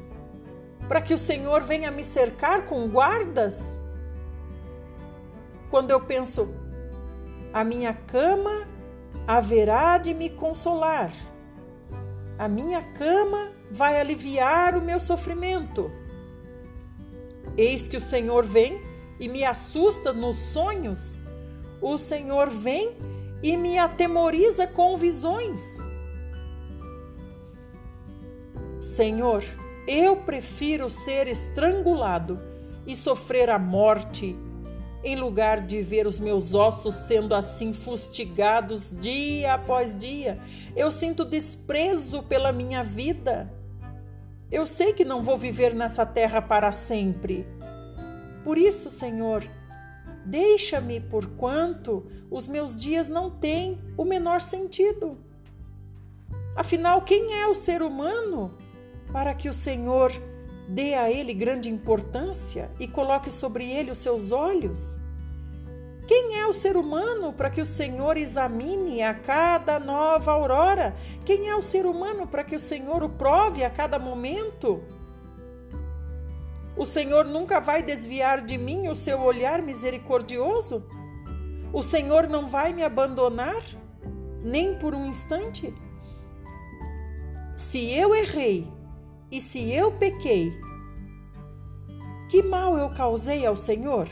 [0.86, 3.80] Para que o Senhor venha me cercar com guardas?
[5.70, 6.54] Quando eu penso,
[7.54, 8.77] a minha cama
[9.28, 11.12] haverá de me consolar,
[12.40, 15.92] a minha cama vai aliviar o meu sofrimento.
[17.58, 18.80] Eis que o Senhor vem
[19.20, 21.20] e me assusta nos sonhos,
[21.82, 22.96] o Senhor vem
[23.44, 25.62] e me atemoriza com visões.
[28.80, 29.44] Senhor,
[29.88, 32.40] eu prefiro ser estrangulado
[32.86, 34.38] e sofrer a morte,
[35.08, 40.38] em lugar de ver os meus ossos sendo assim fustigados dia após dia.
[40.76, 43.50] Eu sinto desprezo pela minha vida.
[44.52, 47.48] Eu sei que não vou viver nessa terra para sempre.
[48.43, 49.46] Por isso, Senhor,
[50.26, 55.17] deixa-me por quanto os meus dias não têm o menor sentido.
[56.54, 58.58] Afinal, quem é o ser humano
[59.13, 60.12] para que o Senhor
[60.68, 64.98] dê a ele grande importância e coloque sobre ele os seus olhos?
[66.08, 70.96] Quem é o ser humano para que o Senhor examine a cada nova aurora?
[71.26, 74.82] Quem é o ser humano para que o Senhor o prove a cada momento?
[76.78, 80.82] O Senhor nunca vai desviar de mim o seu olhar misericordioso?
[81.74, 83.62] O Senhor não vai me abandonar,
[84.42, 85.74] nem por um instante?
[87.58, 88.72] Se eu errei,
[89.30, 90.54] e se eu pequei,
[92.30, 94.08] que mal eu causei ao Senhor?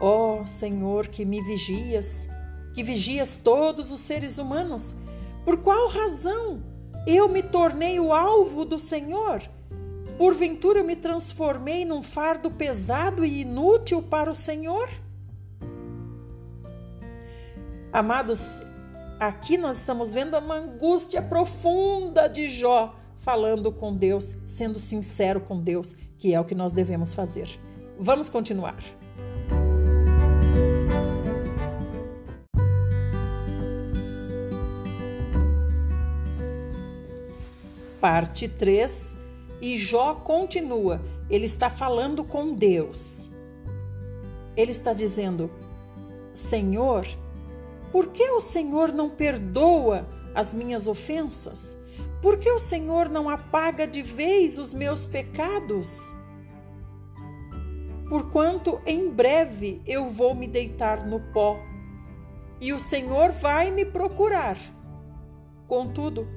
[0.00, 2.28] Ó oh, Senhor, que me vigias,
[2.74, 4.94] que vigias todos os seres humanos,
[5.44, 6.62] por qual razão
[7.06, 9.42] eu me tornei o alvo do Senhor?
[10.16, 14.88] Porventura eu me transformei num fardo pesado e inútil para o Senhor?
[17.92, 18.62] Amados,
[19.18, 25.60] aqui nós estamos vendo uma angústia profunda de Jó falando com Deus, sendo sincero com
[25.60, 27.48] Deus, que é o que nós devemos fazer.
[27.98, 28.82] Vamos continuar.
[38.00, 39.16] Parte 3
[39.60, 43.28] e Jó continua, ele está falando com Deus.
[44.56, 45.50] Ele está dizendo:
[46.32, 47.06] Senhor,
[47.92, 51.76] por que o Senhor não perdoa as minhas ofensas?
[52.22, 55.98] Por que o Senhor não apaga de vez os meus pecados?
[58.08, 61.58] Porquanto em breve eu vou me deitar no pó,
[62.60, 64.58] e o Senhor vai me procurar.
[65.66, 66.28] Contudo,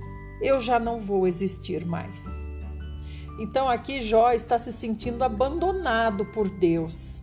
[0.42, 2.46] eu já não vou existir mais.
[3.40, 7.22] Então aqui Jó está se sentindo abandonado por Deus.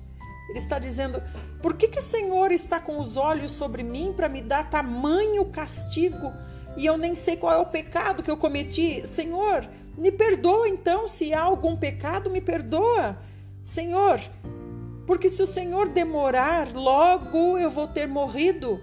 [0.51, 1.23] Ele está dizendo:
[1.63, 5.45] por que, que o Senhor está com os olhos sobre mim para me dar tamanho
[5.47, 6.33] castigo?
[6.77, 9.07] E eu nem sei qual é o pecado que eu cometi.
[9.07, 9.67] Senhor,
[9.97, 13.19] me perdoa então, se há algum pecado, me perdoa.
[13.63, 14.21] Senhor,
[15.07, 18.81] porque se o Senhor demorar, logo eu vou ter morrido.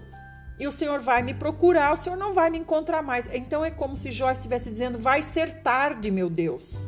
[0.60, 3.32] E o Senhor vai me procurar, o Senhor não vai me encontrar mais.
[3.32, 6.86] Então é como se Jó estivesse dizendo: vai ser tarde, meu Deus.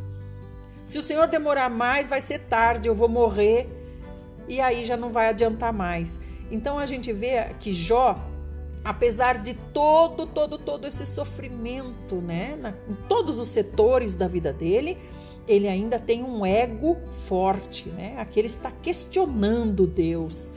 [0.84, 3.68] Se o Senhor demorar mais, vai ser tarde, eu vou morrer.
[4.48, 6.18] E aí já não vai adiantar mais.
[6.50, 8.18] Então a gente vê que Jó
[8.84, 14.52] apesar de todo, todo, todo esse sofrimento, né, na, em todos os setores da vida
[14.52, 14.98] dele,
[15.46, 18.14] ele ainda tem um ego forte, né?
[18.18, 20.52] Aqui ele está questionando Deus.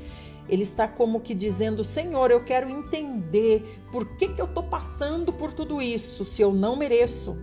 [0.47, 5.31] Ele está como que dizendo: Senhor, eu quero entender por que, que eu estou passando
[5.33, 7.35] por tudo isso se eu não mereço.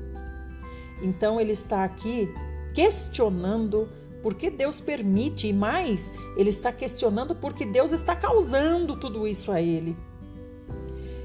[1.02, 2.32] Então ele está aqui
[2.74, 3.88] questionando
[4.22, 9.50] por que Deus permite e mais, ele está questionando porque Deus está causando tudo isso
[9.50, 9.96] a ele.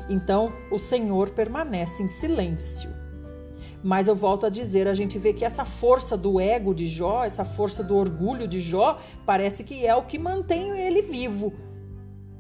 [0.09, 2.89] Então o Senhor permanece em silêncio.
[3.83, 7.23] Mas eu volto a dizer, a gente vê que essa força do ego de Jó,
[7.23, 11.53] essa força do orgulho de Jó, parece que é o que mantém ele vivo.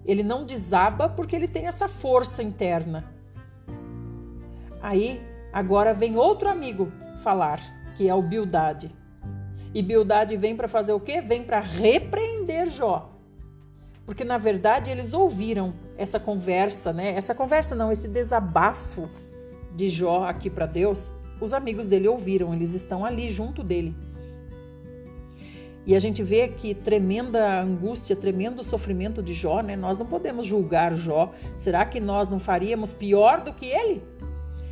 [0.05, 3.13] Ele não desaba porque ele tem essa força interna.
[4.81, 5.21] Aí,
[5.53, 6.91] agora vem outro amigo
[7.21, 7.59] falar,
[7.95, 8.89] que é o Bildade.
[9.73, 11.21] E Bildade vem para fazer o quê?
[11.21, 13.11] Vem para repreender Jó.
[14.05, 17.15] Porque na verdade eles ouviram essa conversa, né?
[17.15, 19.09] Essa conversa não, esse desabafo
[19.75, 23.93] de Jó aqui para Deus os amigos dele ouviram, eles estão ali junto dele.
[25.85, 29.75] E a gente vê que tremenda angústia, tremendo sofrimento de Jó, né?
[29.75, 31.31] Nós não podemos julgar Jó.
[31.55, 34.01] Será que nós não faríamos pior do que ele?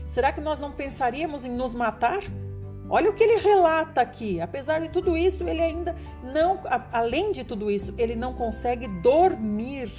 [0.07, 2.23] Será que nós não pensaríamos em nos matar?
[2.89, 4.41] Olha o que ele relata aqui.
[4.41, 6.59] Apesar de tudo isso, ele ainda não,
[6.91, 9.91] além de tudo isso, ele não consegue dormir.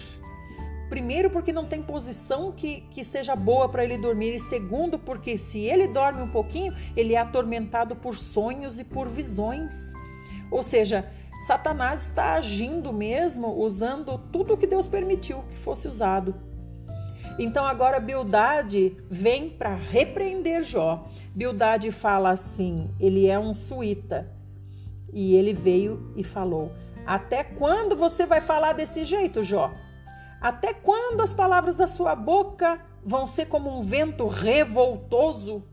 [0.95, 4.33] Primeiro, porque não tem posição que, que seja boa para ele dormir.
[4.33, 9.09] E segundo, porque se ele dorme um pouquinho, ele é atormentado por sonhos e por
[9.09, 9.93] visões.
[10.53, 11.11] Ou seja,
[11.49, 16.33] Satanás está agindo mesmo, usando tudo que Deus permitiu que fosse usado.
[17.41, 21.09] Então agora Bildade vem para repreender Jó.
[21.35, 24.31] Bildade fala assim: ele é um suíta.
[25.13, 26.71] E ele veio e falou:
[27.05, 29.73] Até quando você vai falar desse jeito, Jó?
[30.45, 35.65] Até quando as palavras da sua boca vão ser como um vento revoltoso?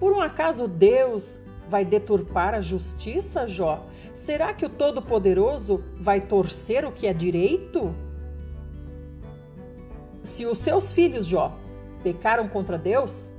[0.00, 3.84] Por um acaso Deus vai deturpar a justiça, Jó?
[4.14, 7.94] Será que o Todo-Poderoso vai torcer o que é direito?
[10.22, 11.52] Se os seus filhos, Jó,
[12.02, 13.30] pecaram contra Deus,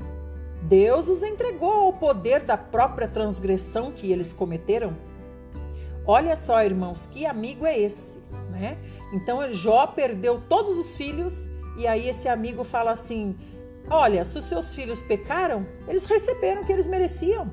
[0.61, 4.95] Deus os entregou ao poder da própria transgressão que eles cometeram.
[6.05, 8.19] Olha só, irmãos, que amigo é esse,
[8.51, 8.77] né?
[9.11, 11.47] Então Jó perdeu todos os filhos
[11.77, 13.35] e aí esse amigo fala assim:
[13.89, 17.49] Olha, se os seus filhos pecaram, eles receberam o que eles mereciam.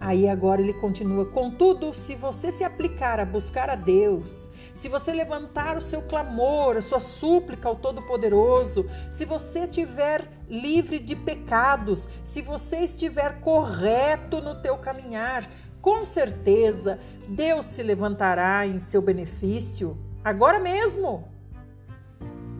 [0.00, 5.12] Aí agora ele continua: Contudo, se você se aplicar a buscar a Deus, se você
[5.12, 12.08] levantar o seu clamor, a sua súplica ao Todo-Poderoso, se você estiver livre de pecados,
[12.24, 15.48] se você estiver correto no teu caminhar,
[15.82, 16.98] com certeza
[17.30, 21.28] Deus se levantará em seu benefício agora mesmo.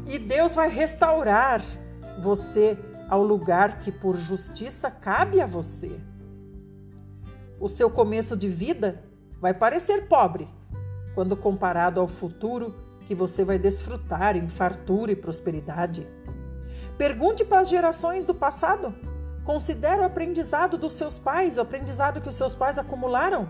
[0.07, 1.61] E Deus vai restaurar
[2.23, 6.01] você ao lugar que por justiça cabe a você.
[7.59, 9.03] O seu começo de vida
[9.41, 10.49] vai parecer pobre
[11.17, 12.73] quando comparado ao futuro
[13.09, 16.07] que você vai desfrutar em fartura e prosperidade.
[16.97, 18.95] Pergunte para as gerações do passado.
[19.45, 23.49] Considere o aprendizado dos seus pais, o aprendizado que os seus pais acumularam.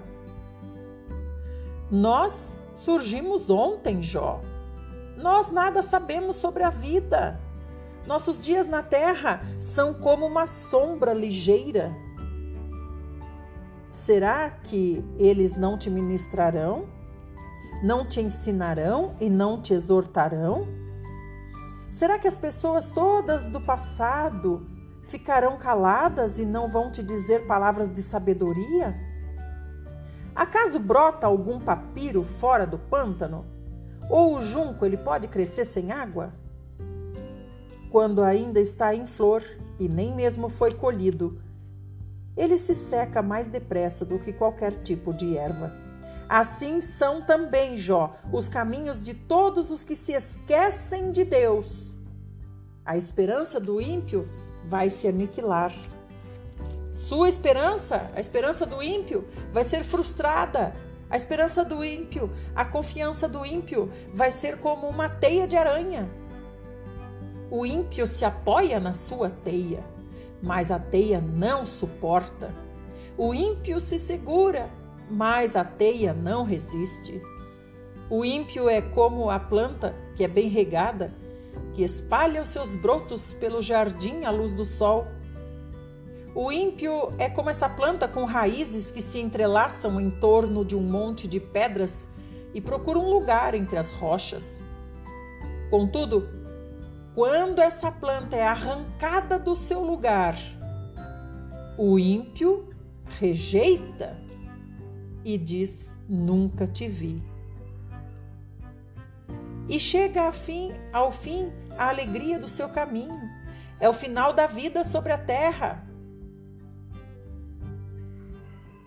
[1.90, 4.40] Nós surgimos ontem, Jó.
[5.16, 7.40] Nós nada sabemos sobre a vida.
[8.06, 11.94] Nossos dias na terra são como uma sombra ligeira.
[13.90, 16.86] Será que eles não te ministrarão?
[17.82, 20.68] Não te ensinarão e não te exortarão?
[21.90, 24.64] Será que as pessoas todas do passado
[25.08, 29.09] ficarão caladas e não vão te dizer palavras de sabedoria?
[30.40, 33.44] Acaso brota algum papiro fora do pântano?
[34.08, 36.32] Ou o junco ele pode crescer sem água?
[37.92, 39.44] Quando ainda está em flor
[39.78, 41.38] e nem mesmo foi colhido,
[42.34, 45.74] ele se seca mais depressa do que qualquer tipo de erva.
[46.26, 51.94] Assim são também, Jó, os caminhos de todos os que se esquecem de Deus.
[52.82, 54.26] A esperança do ímpio
[54.64, 55.74] vai se aniquilar.
[56.90, 60.74] Sua esperança, a esperança do ímpio, vai ser frustrada.
[61.08, 66.08] A esperança do ímpio, a confiança do ímpio vai ser como uma teia de aranha.
[67.50, 69.84] O ímpio se apoia na sua teia,
[70.42, 72.54] mas a teia não suporta.
[73.18, 74.70] O ímpio se segura,
[75.10, 77.20] mas a teia não resiste.
[78.08, 81.12] O ímpio é como a planta que é bem regada,
[81.72, 85.06] que espalha os seus brotos pelo jardim à luz do sol
[86.34, 90.82] o ímpio é como essa planta com raízes que se entrelaçam em torno de um
[90.82, 92.08] monte de pedras
[92.54, 94.62] e procura um lugar entre as rochas.
[95.70, 96.28] Contudo,
[97.14, 100.36] quando essa planta é arrancada do seu lugar,
[101.76, 102.68] o ímpio
[103.18, 104.16] rejeita
[105.24, 107.22] e diz: Nunca te vi.
[109.68, 113.30] E chega ao fim, ao fim a alegria do seu caminho.
[113.78, 115.89] É o final da vida sobre a terra.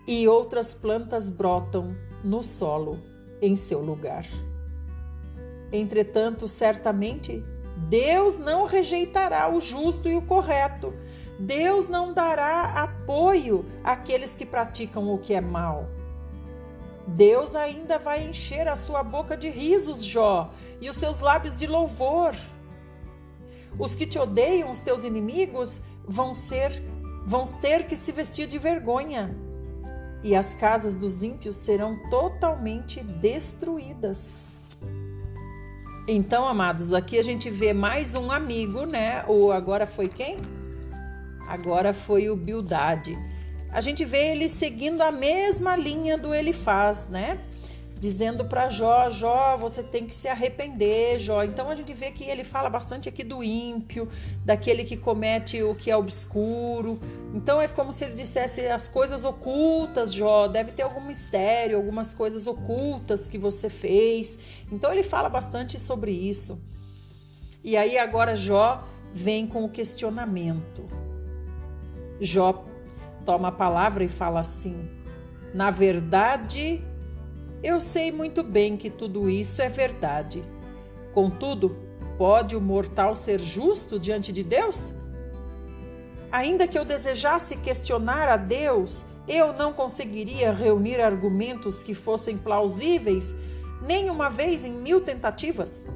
[0.06, 2.98] E outras plantas brotam no solo
[3.40, 4.26] em seu lugar.
[5.72, 7.44] Entretanto, certamente,
[7.88, 10.94] Deus não rejeitará o justo e o correto.
[11.38, 15.88] Deus não dará apoio àqueles que praticam o que é mal.
[17.06, 20.50] Deus ainda vai encher a sua boca de risos, Jó,
[20.80, 22.34] e os seus lábios de louvor.
[23.78, 26.82] Os que te odeiam, os teus inimigos, vão ser
[27.26, 29.34] vão ter que se vestir de vergonha.
[30.24, 34.56] E as casas dos ímpios serão totalmente destruídas.
[36.08, 39.24] Então, amados, aqui a gente vê mais um amigo, né?
[39.28, 40.38] O agora foi quem?
[41.46, 43.16] Agora foi o Bildade
[43.74, 47.40] a gente vê ele seguindo a mesma linha do ele faz, né?
[48.04, 51.42] Dizendo para Jó, Jó, você tem que se arrepender, Jó.
[51.42, 54.06] Então a gente vê que ele fala bastante aqui do ímpio,
[54.44, 57.00] daquele que comete o que é obscuro.
[57.32, 62.12] Então é como se ele dissesse as coisas ocultas, Jó, deve ter algum mistério, algumas
[62.12, 64.38] coisas ocultas que você fez.
[64.70, 66.60] Então ele fala bastante sobre isso.
[67.64, 70.84] E aí agora Jó vem com o questionamento.
[72.20, 72.66] Jó
[73.24, 74.90] toma a palavra e fala assim:
[75.54, 76.84] Na verdade,
[77.64, 80.44] eu sei muito bem que tudo isso é verdade.
[81.14, 81.74] Contudo,
[82.18, 84.92] pode o mortal ser justo diante de Deus?
[86.30, 93.34] Ainda que eu desejasse questionar a Deus, eu não conseguiria reunir argumentos que fossem plausíveis,
[93.80, 95.86] nem uma vez em mil tentativas.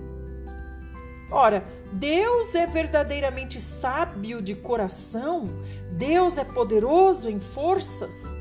[1.31, 1.63] Ora,
[1.93, 5.45] Deus é verdadeiramente sábio de coração,
[5.93, 8.35] Deus é poderoso em forças.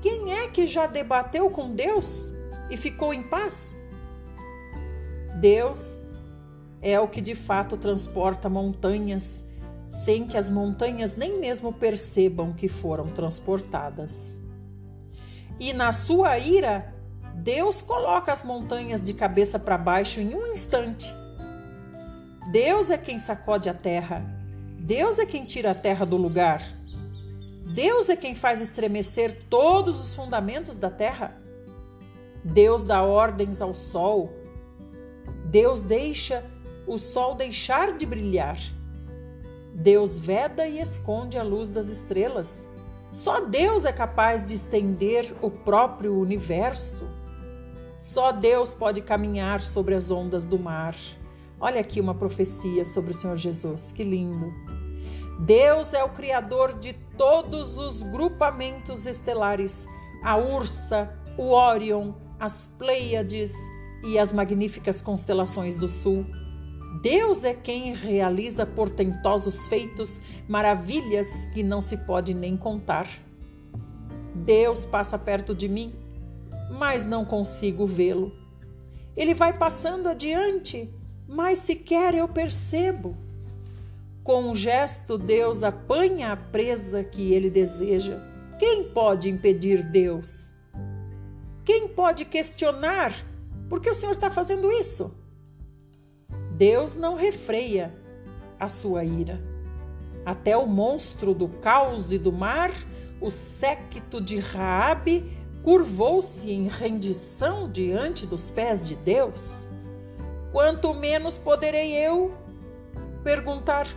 [0.00, 2.32] Quem é que já debateu com Deus
[2.74, 3.74] e ficou em paz?
[5.40, 5.96] Deus
[6.82, 9.44] é o que de fato transporta montanhas,
[9.88, 14.38] sem que as montanhas nem mesmo percebam que foram transportadas.
[15.58, 16.94] E na sua ira,
[17.36, 21.10] Deus coloca as montanhas de cabeça para baixo em um instante
[22.54, 24.24] Deus é quem sacode a terra.
[24.78, 26.62] Deus é quem tira a terra do lugar.
[27.74, 31.36] Deus é quem faz estremecer todos os fundamentos da terra.
[32.44, 34.30] Deus dá ordens ao sol.
[35.46, 36.44] Deus deixa
[36.86, 38.58] o sol deixar de brilhar.
[39.74, 42.66] Deus veda e esconde a luz das estrelas.
[43.10, 47.08] Só Deus é capaz de estender o próprio universo.
[47.98, 50.94] Só Deus pode caminhar sobre as ondas do mar.
[51.58, 54.52] Olha aqui uma profecia sobre o Senhor Jesus, que lindo.
[55.40, 59.86] Deus é o criador de todos os grupamentos estelares,
[60.22, 62.12] a Ursa, o Órion,
[62.44, 63.54] as Pleiades
[64.04, 66.26] e as magníficas constelações do Sul.
[67.00, 73.08] Deus é quem realiza portentosos feitos, maravilhas que não se pode nem contar.
[74.34, 75.94] Deus passa perto de mim,
[76.70, 78.30] mas não consigo vê-lo.
[79.16, 80.92] Ele vai passando adiante,
[81.26, 83.16] mas sequer eu percebo.
[84.22, 88.20] Com um gesto, Deus apanha a presa que ele deseja.
[88.58, 90.53] Quem pode impedir Deus?
[91.64, 93.14] Quem pode questionar
[93.68, 95.14] por que o Senhor está fazendo isso?
[96.52, 97.92] Deus não refreia
[98.58, 99.40] a sua ira.
[100.24, 102.70] Até o monstro do caos e do mar,
[103.20, 105.24] o séquito de Raabe,
[105.62, 109.68] curvou-se em rendição diante dos pés de Deus
[110.54, 112.32] quanto menos poderei eu
[113.24, 113.88] perguntar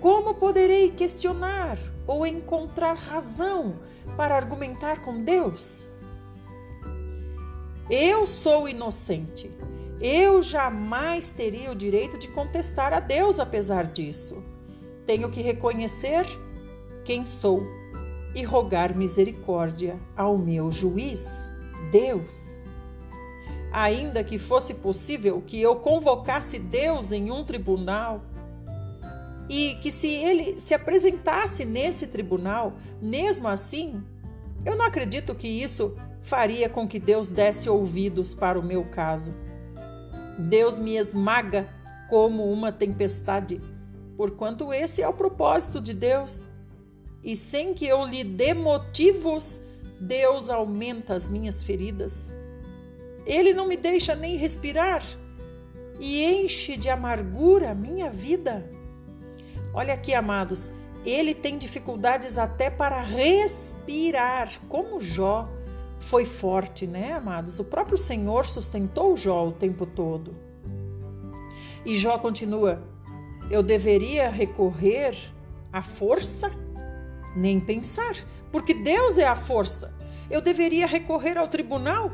[0.00, 3.76] como poderei questionar ou encontrar razão
[4.16, 5.86] para argumentar com Deus?
[7.90, 9.50] Eu sou inocente.
[10.00, 14.42] Eu jamais teria o direito de contestar a Deus apesar disso.
[15.06, 16.24] Tenho que reconhecer
[17.04, 17.62] quem sou
[18.34, 21.50] e rogar misericórdia ao meu juiz,
[21.90, 22.60] Deus
[23.72, 28.22] ainda que fosse possível que eu convocasse Deus em um tribunal
[29.48, 34.02] e que se ele se apresentasse nesse tribunal, mesmo assim,
[34.64, 35.96] eu não acredito que isso
[36.30, 39.34] faria com que Deus desse ouvidos para o meu caso.
[40.38, 41.68] Deus me esmaga
[42.08, 43.60] como uma tempestade,
[44.16, 46.46] porquanto esse é o propósito de Deus.
[47.24, 49.60] E sem que eu lhe dê motivos,
[50.00, 52.32] Deus aumenta as minhas feridas.
[53.26, 55.02] Ele não me deixa nem respirar
[55.98, 58.70] e enche de amargura a minha vida.
[59.74, 60.70] Olha aqui, amados,
[61.04, 65.48] ele tem dificuldades até para respirar, como Jó
[66.00, 67.58] foi forte, né, amados?
[67.58, 70.34] O próprio Senhor sustentou Jó o tempo todo.
[71.84, 72.82] E Jó continua:
[73.50, 75.16] Eu deveria recorrer
[75.72, 76.50] à força?
[77.36, 78.16] Nem pensar,
[78.50, 79.94] porque Deus é a força.
[80.30, 82.10] Eu deveria recorrer ao tribunal?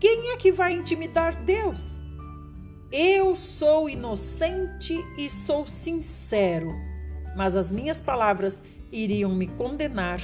[0.00, 2.00] Quem é que vai intimidar Deus?
[2.90, 6.72] Eu sou inocente e sou sincero,
[7.36, 8.62] mas as minhas palavras
[8.92, 10.20] iriam me condenar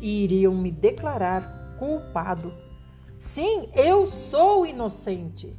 [0.00, 2.54] e iriam me declarar culpado.
[3.18, 5.52] Sim, eu sou inocente,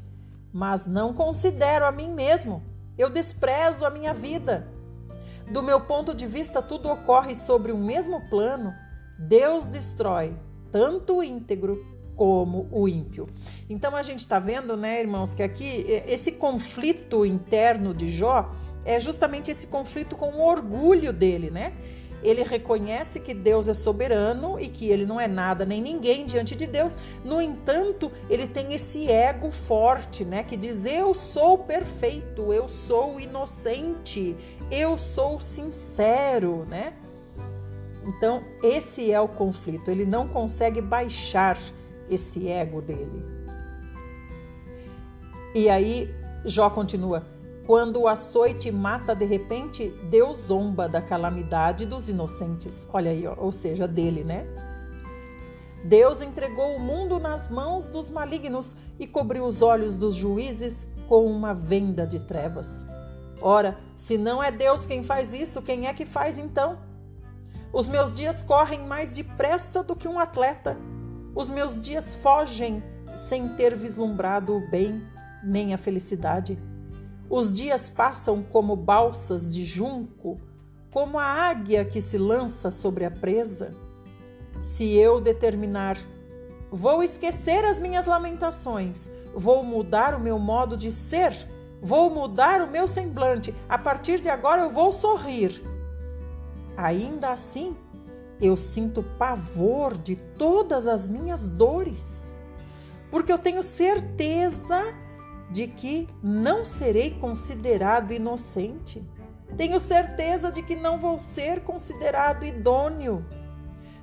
[0.54, 2.64] mas não considero a mim mesmo.
[2.98, 4.66] Eu desprezo a minha vida.
[5.52, 8.74] Do meu ponto de vista, tudo ocorre sobre o mesmo plano.
[9.20, 10.34] Deus destrói
[10.72, 13.28] tanto o íntegro como o ímpio.
[13.70, 18.50] Então a gente está vendo, né, irmãos, que aqui esse conflito interno de Jó
[18.86, 21.74] é justamente esse conflito com o orgulho dele, né?
[22.24, 26.56] Ele reconhece que Deus é soberano e que ele não é nada nem ninguém diante
[26.56, 26.98] de Deus.
[27.24, 33.20] No entanto, ele tem esse ego forte, né, que diz: "Eu sou perfeito, eu sou
[33.20, 34.36] inocente,
[34.72, 36.94] eu sou sincero", né?
[38.06, 39.90] Então, esse é o conflito.
[39.90, 41.58] Ele não consegue baixar
[42.10, 43.24] esse ego dele.
[45.56, 46.14] E aí
[46.46, 47.26] Jó continua:
[47.66, 52.86] quando o açoite mata de repente, Deus zomba da calamidade dos inocentes.
[52.92, 54.46] Olha aí, ó, ou seja, dele, né?
[55.86, 61.26] Deus entregou o mundo nas mãos dos malignos e cobriu os olhos dos juízes com
[61.26, 62.86] uma venda de trevas.
[63.42, 66.78] Ora, se não é Deus quem faz isso, quem é que faz então?
[67.74, 70.78] Os meus dias correm mais depressa do que um atleta.
[71.36, 72.84] Os meus dias fogem
[73.16, 75.02] sem ter vislumbrado o bem
[75.44, 76.58] nem a felicidade.
[77.30, 80.40] Os dias passam como balsas de junco,
[80.92, 83.72] como a águia que se lança sobre a presa.
[84.62, 85.98] Se eu determinar,
[86.72, 91.34] vou esquecer as minhas lamentações, vou mudar o meu modo de ser,
[91.82, 95.62] vou mudar o meu semblante, a partir de agora eu vou sorrir.
[96.78, 97.76] Ainda assim,
[98.42, 102.32] eu sinto pavor de todas as minhas dores,
[103.10, 104.94] porque eu tenho certeza
[105.54, 109.08] de que não serei considerado inocente.
[109.56, 113.24] Tenho certeza de que não vou ser considerado idôneo.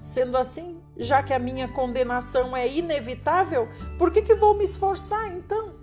[0.00, 5.26] Sendo assim, já que a minha condenação é inevitável, por que, que vou me esforçar
[5.36, 5.74] então?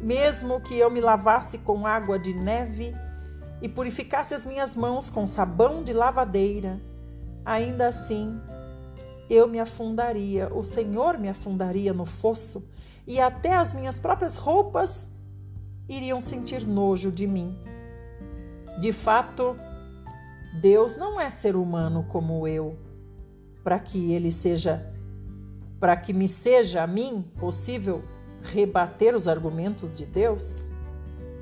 [0.00, 2.92] Mesmo que eu me lavasse com água de neve
[3.60, 6.80] e purificasse as minhas mãos com sabão de lavadeira,
[7.44, 8.40] ainda assim
[9.28, 12.64] eu me afundaria, o Senhor me afundaria no fosso
[13.06, 15.08] e até as minhas próprias roupas
[15.88, 17.58] iriam sentir nojo de mim.
[18.80, 19.56] De fato,
[20.60, 22.78] Deus não é ser humano como eu,
[23.62, 24.90] para que ele seja
[25.80, 28.02] para que me seja a mim possível
[28.42, 30.70] rebater os argumentos de Deus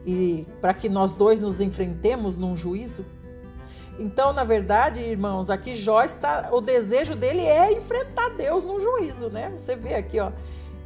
[0.05, 3.05] e para que nós dois nos enfrentemos num juízo.
[4.01, 9.29] Então, na verdade, irmãos, aqui Jó está, o desejo dele é enfrentar Deus no juízo,
[9.29, 9.53] né?
[9.57, 10.33] Você vê aqui, ó,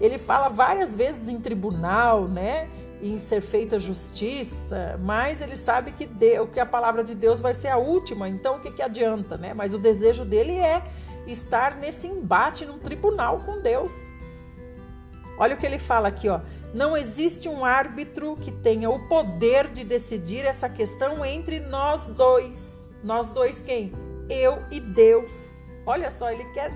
[0.00, 2.68] ele fala várias vezes em tribunal, né?
[3.02, 7.54] Em ser feita justiça, mas ele sabe que, Deus, que a palavra de Deus vai
[7.54, 9.52] ser a última, então o que, que adianta, né?
[9.52, 10.82] Mas o desejo dele é
[11.26, 14.08] estar nesse embate num tribunal com Deus.
[15.38, 16.40] Olha o que ele fala aqui, ó.
[16.72, 22.86] Não existe um árbitro que tenha o poder de decidir essa questão entre nós dois.
[23.04, 23.92] Nós dois quem?
[24.30, 25.60] Eu e Deus.
[25.84, 26.72] Olha só, ele quer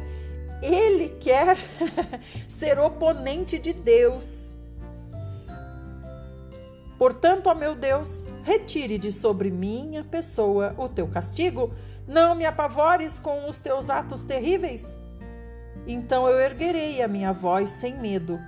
[0.62, 1.56] ele quer
[2.48, 4.54] ser oponente de Deus.
[6.98, 11.72] Portanto, ó meu Deus, retire de sobre minha pessoa o teu castigo,
[12.06, 14.98] não me apavores com os teus atos terríveis.
[15.86, 18.38] Então eu erguerei a minha voz sem medo.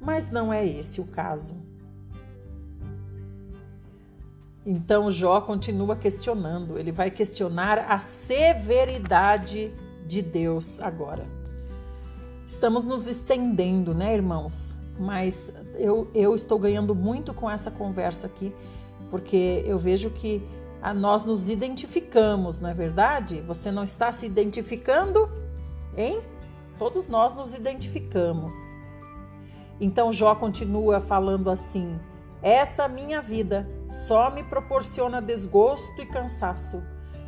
[0.00, 1.62] Mas não é esse o caso.
[4.64, 9.72] Então Jó continua questionando, ele vai questionar a severidade
[10.08, 11.26] de Deus agora.
[12.46, 14.74] Estamos nos estendendo, né, irmãos?
[14.98, 18.52] Mas eu, eu estou ganhando muito com essa conversa aqui,
[19.10, 20.42] porque eu vejo que
[20.80, 23.42] a nós nos identificamos, não é verdade?
[23.42, 25.28] Você não está se identificando,
[25.94, 26.20] hein?
[26.78, 28.54] Todos nós nos identificamos.
[29.78, 32.00] Então Jó continua falando assim:
[32.40, 36.82] essa minha vida só me proporciona desgosto e cansaço.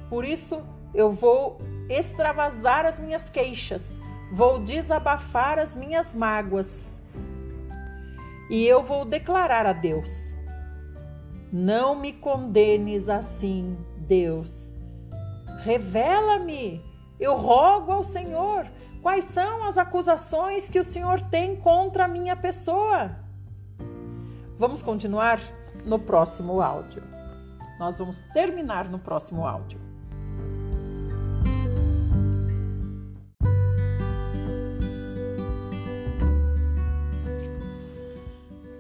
[0.09, 0.63] Por isso
[0.95, 3.97] eu vou extravasar as minhas queixas,
[4.33, 6.99] vou desabafar as minhas mágoas.
[8.49, 10.33] E eu vou declarar a Deus:
[11.53, 14.73] Não me condenes assim, Deus,
[15.63, 16.81] revela-me.
[17.19, 18.67] Eu rogo ao Senhor
[19.03, 23.11] quais são as acusações que o Senhor tem contra a minha pessoa.
[24.59, 25.41] Vamos continuar
[25.85, 27.03] no próximo áudio.
[27.79, 29.90] Nós vamos terminar no próximo áudio.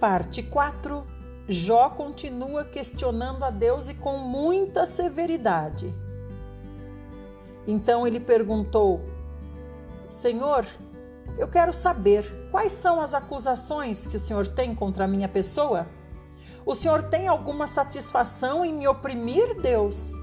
[0.00, 1.06] Parte 4.
[1.46, 5.92] Jó continua questionando a Deus e com muita severidade.
[7.66, 9.02] Então ele perguntou:
[10.08, 10.64] Senhor,
[11.36, 15.86] eu quero saber quais são as acusações que o Senhor tem contra a minha pessoa?
[16.64, 20.14] O Senhor tem alguma satisfação em me oprimir, Deus?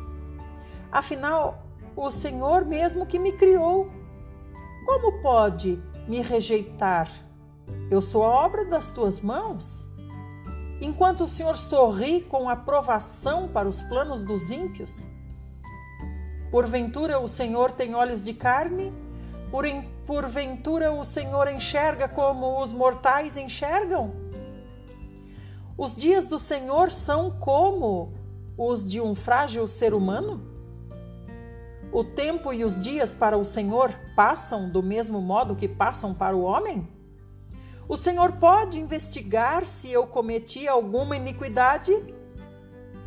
[0.92, 1.64] Afinal,
[1.96, 3.92] o Senhor mesmo que me criou.
[4.88, 7.27] Como pode me rejeitar?
[7.90, 9.86] Eu sou a obra das tuas mãos.
[10.82, 15.06] Enquanto o Senhor sorri com aprovação para os planos dos ímpios,
[16.52, 18.94] porventura o Senhor tem olhos de carne?
[19.50, 19.66] Por
[20.06, 24.14] porventura o Senhor enxerga como os mortais enxergam?
[25.78, 28.14] Os dias do Senhor são como
[28.58, 30.42] os de um frágil ser humano?
[31.92, 36.36] O tempo e os dias para o Senhor passam do mesmo modo que passam para
[36.36, 36.97] o homem?
[37.90, 41.94] O Senhor pode investigar se eu cometi alguma iniquidade?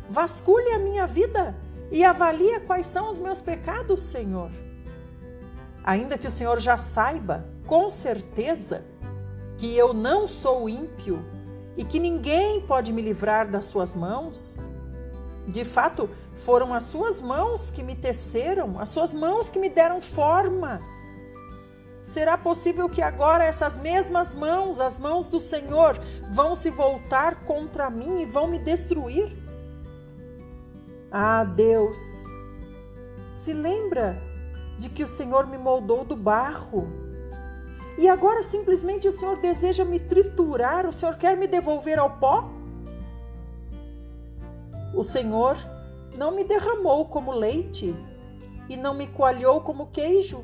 [0.09, 1.55] Vasculhe a minha vida
[1.91, 4.49] e avalie quais são os meus pecados, Senhor.
[5.83, 8.83] Ainda que o Senhor já saiba, com certeza,
[9.55, 11.23] que eu não sou ímpio
[11.77, 14.57] e que ninguém pode me livrar das suas mãos.
[15.47, 20.01] De fato, foram as suas mãos que me teceram, as suas mãos que me deram
[20.01, 20.81] forma
[22.01, 25.99] Será possível que agora essas mesmas mãos, as mãos do Senhor,
[26.33, 29.31] vão se voltar contra mim e vão me destruir?
[31.11, 31.97] Ah, Deus,
[33.29, 34.17] se lembra
[34.79, 36.87] de que o Senhor me moldou do barro
[37.97, 42.49] e agora simplesmente o Senhor deseja me triturar, o Senhor quer me devolver ao pó?
[44.95, 45.57] O Senhor
[46.17, 47.95] não me derramou como leite
[48.67, 50.43] e não me coalhou como queijo.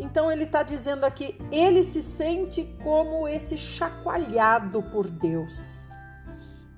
[0.00, 5.86] Então ele está dizendo aqui, ele se sente como esse chacoalhado por Deus.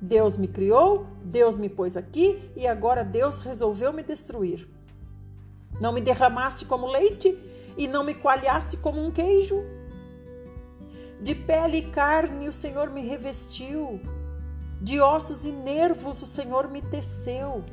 [0.01, 4.69] Deus me criou, Deus me pôs aqui e agora Deus resolveu me destruir.
[5.81, 7.39] Não me derramaste como leite
[7.79, 9.65] e não me coalhaste como um queijo.
[11.21, 14.01] De pele e carne o Senhor me revestiu,
[14.81, 17.65] de ossos e nervos o Senhor me teceu.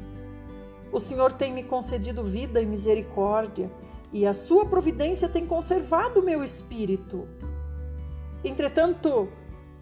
[0.91, 3.71] O Senhor tem me concedido vida e misericórdia
[4.11, 7.27] e a sua providência tem conservado o meu espírito.
[8.43, 9.29] Entretanto,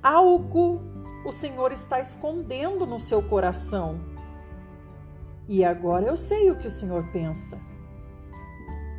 [0.01, 0.82] algo
[1.25, 3.99] o Senhor está escondendo no seu coração.
[5.47, 7.57] E agora eu sei o que o Senhor pensa.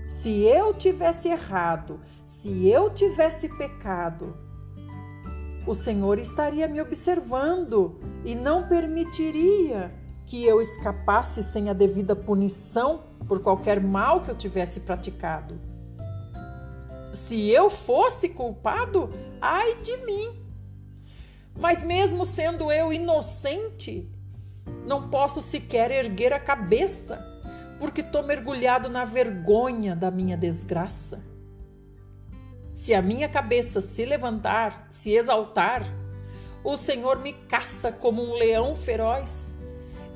[0.09, 4.37] Se eu tivesse errado, se eu tivesse pecado,
[5.67, 9.93] o Senhor estaria me observando e não permitiria
[10.29, 15.59] que eu escapasse sem a devida punição por qualquer mal que eu tivesse praticado.
[17.15, 19.09] Se eu fosse culpado,
[19.41, 20.47] ai de mim!
[21.59, 24.07] Mas mesmo sendo eu inocente,
[24.87, 27.19] não posso sequer erguer a cabeça,
[27.81, 31.25] porque estou mergulhado na vergonha da minha desgraça.
[32.71, 35.85] Se a minha cabeça se levantar, se exaltar,
[36.63, 39.57] o Senhor me caça como um leão feroz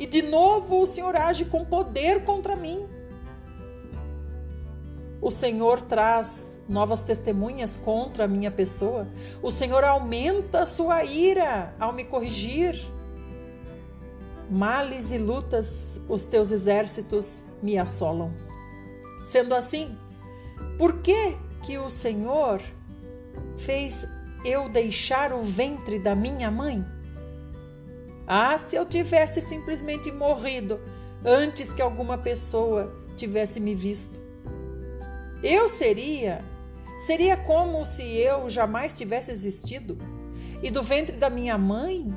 [0.03, 2.88] e de novo o Senhor age com poder contra mim.
[5.20, 9.07] O Senhor traz novas testemunhas contra a minha pessoa.
[9.40, 12.84] O Senhor aumenta a sua ira ao me corrigir.
[14.50, 18.32] Males e lutas os teus exércitos me assolam.
[19.24, 19.96] Sendo assim,
[20.78, 22.61] por que que o Senhor
[23.57, 24.05] fez
[24.44, 26.84] eu deixar o ventre da minha mãe?
[28.26, 30.80] Ah, se eu tivesse simplesmente morrido
[31.24, 34.18] antes que alguma pessoa tivesse me visto.
[35.42, 36.40] Eu seria,
[36.98, 39.98] seria como se eu jamais tivesse existido.
[40.62, 42.12] E do ventre da minha mãe,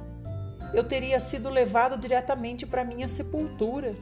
[0.74, 3.96] eu teria sido levado diretamente para minha sepultura.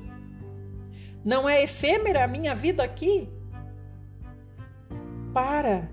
[1.23, 3.29] Não é efêmera a minha vida aqui?
[5.33, 5.89] Para,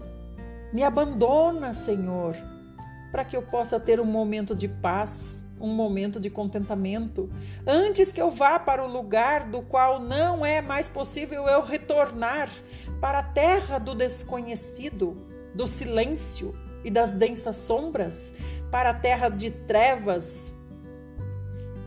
[0.72, 2.36] me abandona, Senhor,
[3.12, 7.30] para que eu possa ter um momento de paz um momento de contentamento,
[7.66, 12.50] antes que eu vá para o lugar do qual não é mais possível eu retornar
[13.00, 15.16] para a terra do desconhecido,
[15.54, 18.32] do silêncio e das densas sombras,
[18.70, 20.52] para a terra de trevas.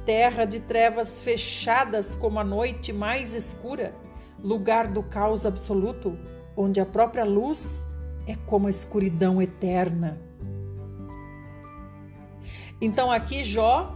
[0.05, 3.93] terra de trevas fechadas como a noite mais escura,
[4.37, 6.19] lugar do caos absoluto,
[6.57, 7.87] onde a própria luz
[8.27, 10.19] é como a escuridão eterna.
[12.83, 13.95] Então aqui Jó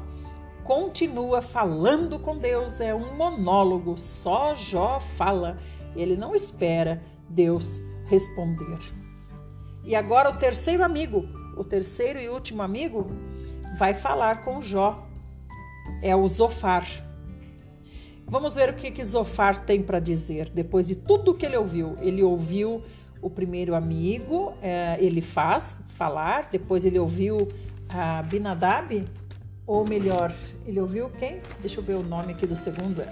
[0.63, 5.59] continua falando com Deus, é um monólogo, só Jó fala,
[5.93, 8.79] ele não espera Deus responder.
[9.83, 11.25] E agora o terceiro amigo,
[11.57, 13.07] o terceiro e último amigo,
[13.77, 15.05] vai falar com Jó.
[16.01, 16.87] É o Zofar.
[18.25, 21.97] Vamos ver o que, que Zofar tem para dizer depois de tudo que ele ouviu.
[21.99, 22.81] Ele ouviu
[23.21, 27.49] o primeiro amigo, é, ele faz falar, depois ele ouviu
[27.89, 29.03] a Binadab,
[29.65, 30.33] ou melhor,
[30.65, 31.41] ele ouviu quem?
[31.59, 33.03] Deixa eu ver o nome aqui do segundo.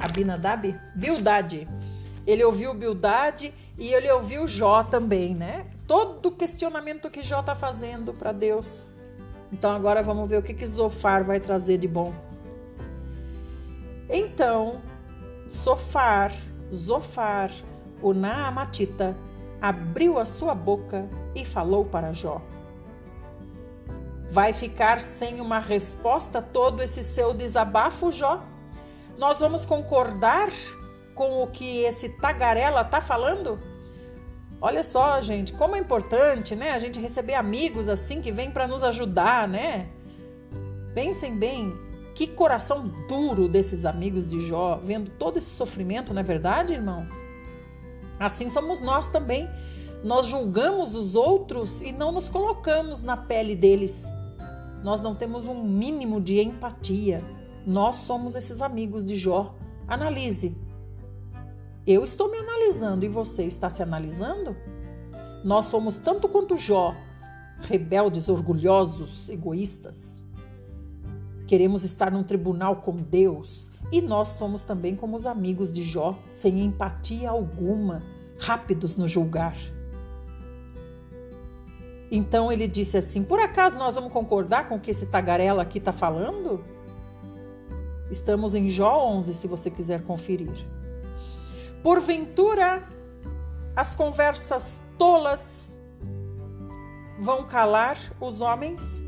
[0.00, 0.74] Abinadab?
[0.94, 1.68] Bildade.
[2.26, 5.66] Ele ouviu Bildade e ele ouviu Jó também, né?
[5.86, 8.84] Todo o questionamento que Jó está fazendo para Deus.
[9.52, 12.12] Então agora vamos ver o que, que Zofar vai trazer de bom.
[14.08, 14.80] Então,
[15.48, 16.32] Sofar,
[16.72, 17.50] Zofar,
[18.02, 19.16] o Naamatita,
[19.60, 22.40] abriu a sua boca e falou para Jó.
[24.30, 28.42] Vai ficar sem uma resposta todo esse seu desabafo, Jó?
[29.16, 30.50] Nós vamos concordar
[31.14, 33.58] com o que esse tagarela está falando?
[34.60, 36.72] Olha só, gente, como é importante, né?
[36.72, 39.88] A gente receber amigos assim que vêm para nos ajudar, né?
[40.94, 41.76] Pensem bem,
[42.14, 47.10] que coração duro desses amigos de Jó, vendo todo esse sofrimento, não é verdade, irmãos?
[48.18, 49.48] Assim somos nós também.
[50.02, 54.06] Nós julgamos os outros e não nos colocamos na pele deles.
[54.82, 57.22] Nós não temos um mínimo de empatia.
[57.66, 59.54] Nós somos esses amigos de Jó.
[59.88, 60.56] Analise.
[61.86, 64.56] Eu estou me analisando e você está se analisando?
[65.44, 66.94] Nós somos tanto quanto Jó,
[67.60, 70.24] rebeldes, orgulhosos, egoístas.
[71.46, 76.18] Queremos estar num tribunal com Deus e nós somos também como os amigos de Jó,
[76.28, 78.02] sem empatia alguma,
[78.38, 79.56] rápidos no julgar.
[82.10, 85.78] Então ele disse assim: Por acaso nós vamos concordar com o que esse tagarela aqui
[85.78, 86.64] está falando?
[88.10, 90.54] Estamos em Jó 11, se você quiser conferir.
[91.82, 92.82] Porventura,
[93.74, 95.76] as conversas tolas
[97.20, 99.02] vão calar os homens?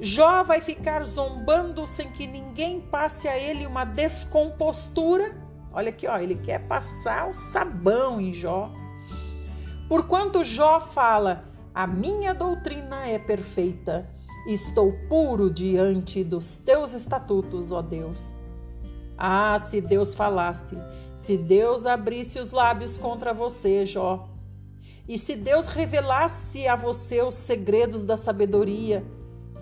[0.00, 5.36] Jó vai ficar zombando sem que ninguém passe a ele uma descompostura?
[5.72, 8.70] Olha aqui, ó, ele quer passar o sabão em Jó.
[9.88, 14.08] Porquanto Jó fala: A minha doutrina é perfeita,
[14.46, 18.34] estou puro diante dos teus estatutos, ó Deus.
[19.16, 20.76] Ah, se Deus falasse,
[21.16, 24.28] se Deus abrisse os lábios contra você, Jó,
[25.08, 29.02] e se Deus revelasse a você os segredos da sabedoria,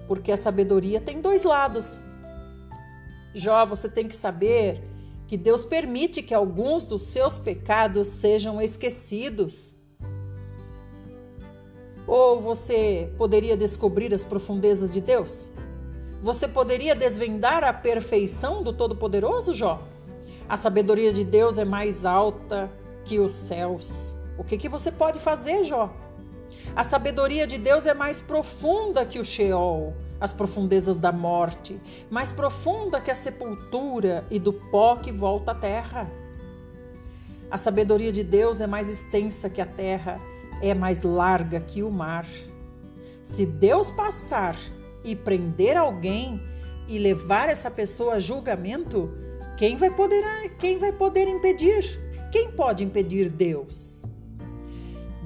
[0.08, 2.00] porque a sabedoria tem dois lados.
[3.32, 4.82] Jó, você tem que saber
[5.28, 9.75] que Deus permite que alguns dos seus pecados sejam esquecidos.
[12.07, 15.48] Ou você poderia descobrir as profundezas de Deus?
[16.22, 19.82] Você poderia desvendar a perfeição do Todo-Poderoso, Jó?
[20.48, 22.70] A sabedoria de Deus é mais alta
[23.04, 24.14] que os céus.
[24.38, 25.92] O que, que você pode fazer, Jó?
[26.74, 31.80] A sabedoria de Deus é mais profunda que o Sheol, as profundezas da morte,
[32.11, 36.11] mais profunda que a sepultura e do pó que volta à terra.
[37.50, 40.20] A sabedoria de Deus é mais extensa que a terra,
[40.62, 42.26] é mais larga que o mar.
[43.22, 44.57] Se Deus passar
[45.04, 46.40] e prender alguém
[46.88, 49.11] e levar essa pessoa a julgamento,
[49.57, 50.24] quem vai poder,
[50.59, 52.00] quem vai poder impedir?
[52.30, 54.04] Quem pode impedir Deus?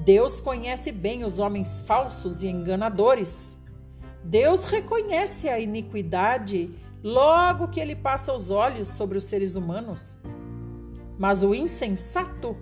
[0.05, 3.57] Deus conhece bem os homens falsos e enganadores.
[4.23, 6.73] Deus reconhece a iniquidade
[7.03, 10.15] logo que ele passa os olhos sobre os seres humanos.
[11.19, 12.55] Mas o insensato,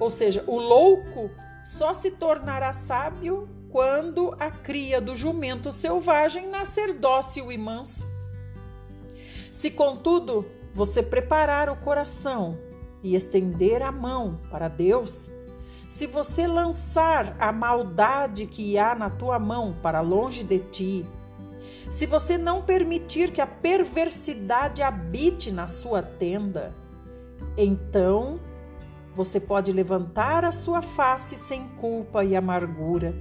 [0.00, 1.30] ou seja, o louco,
[1.64, 8.06] só se tornará sábio quando a cria do jumento selvagem nascer dócil e manso.
[9.50, 12.58] Se, contudo, você preparar o coração
[13.02, 15.30] e estender a mão para Deus,
[15.88, 21.06] se você lançar a maldade que há na tua mão para longe de ti,
[21.90, 26.74] se você não permitir que a perversidade habite na sua tenda,
[27.56, 28.40] então
[29.14, 33.14] você pode levantar a sua face sem culpa e amargura,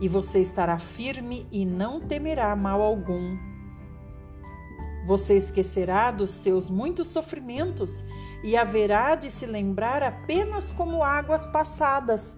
[0.00, 3.54] e você estará firme e não temerá mal algum
[5.04, 8.02] você esquecerá dos seus muitos sofrimentos
[8.42, 12.36] e haverá de se lembrar apenas como águas passadas.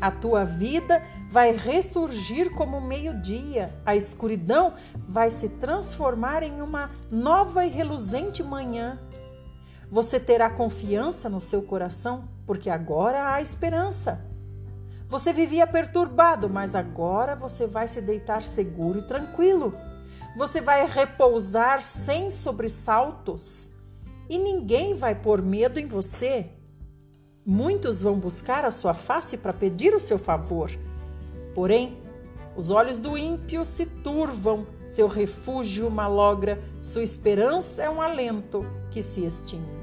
[0.00, 3.70] A tua vida vai ressurgir como meio-dia.
[3.84, 4.74] A escuridão
[5.08, 8.98] vai se transformar em uma nova e reluzente manhã.
[9.90, 14.24] Você terá confiança no seu coração, porque agora há esperança.
[15.08, 19.72] Você vivia perturbado, mas agora você vai se deitar seguro e tranquilo.
[20.36, 23.72] Você vai repousar sem sobressaltos
[24.28, 26.50] e ninguém vai pôr medo em você.
[27.44, 30.70] Muitos vão buscar a sua face para pedir o seu favor.
[31.54, 31.96] Porém,
[32.54, 39.00] os olhos do ímpio se turvam, seu refúgio malogra, sua esperança é um alento que
[39.00, 39.77] se extingue.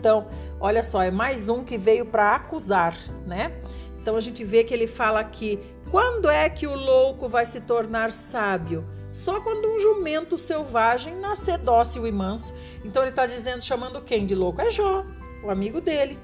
[0.00, 0.28] Então,
[0.58, 2.96] olha só, é mais um que veio para acusar,
[3.26, 3.52] né?
[4.00, 7.60] Então a gente vê que ele fala aqui: quando é que o louco vai se
[7.60, 8.82] tornar sábio?
[9.12, 12.54] Só quando um jumento selvagem nascer dócil e manso.
[12.82, 14.62] Então ele está dizendo, chamando quem de louco?
[14.62, 15.04] É Jó,
[15.44, 16.18] o amigo dele.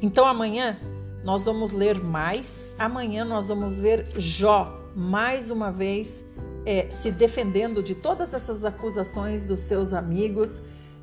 [0.00, 0.78] Então amanhã
[1.24, 2.72] nós vamos ler mais.
[2.78, 6.22] Amanhã nós vamos ver Jó mais uma vez
[6.64, 10.60] é, se defendendo de todas essas acusações dos seus amigos.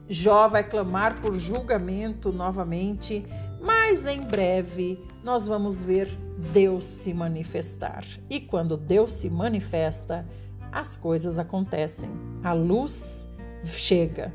[0.10, 3.26] Jó vai clamar por julgamento novamente
[3.62, 6.08] mas em breve nós vamos ver
[6.54, 8.06] Deus se manifestar.
[8.30, 10.26] E quando Deus se manifesta,
[10.72, 12.10] as coisas acontecem.
[12.44, 13.28] A luz
[13.66, 14.34] chega.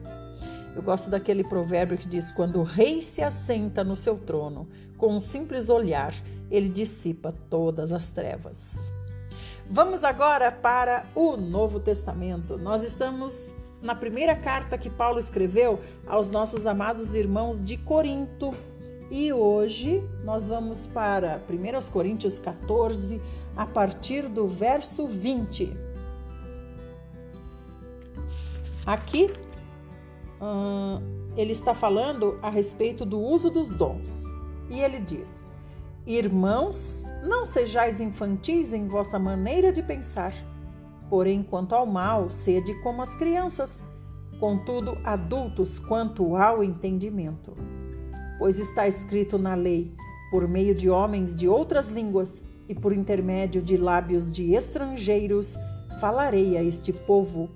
[0.74, 5.14] Eu gosto daquele provérbio que diz: quando o rei se assenta no seu trono, com
[5.14, 6.14] um simples olhar,
[6.50, 8.78] ele dissipa todas as trevas.
[9.70, 12.58] Vamos agora para o Novo Testamento.
[12.58, 13.46] Nós estamos
[13.82, 18.54] na primeira carta que Paulo escreveu aos nossos amados irmãos de Corinto,
[19.10, 23.20] e hoje nós vamos para 1 Coríntios 14,
[23.56, 25.76] a partir do verso 20.
[28.86, 29.30] Aqui
[30.40, 31.00] hum,
[31.36, 34.24] ele está falando a respeito do uso dos dons.
[34.70, 35.44] E ele diz:
[36.06, 40.32] Irmãos, não sejais infantis em vossa maneira de pensar,
[41.12, 43.82] porém, quanto ao mal, sede como as crianças,
[44.40, 47.52] contudo, adultos quanto ao entendimento
[48.42, 49.94] pois está escrito na lei:
[50.28, 55.56] por meio de homens de outras línguas e por intermédio de lábios de estrangeiros
[56.00, 57.48] falarei a este povo.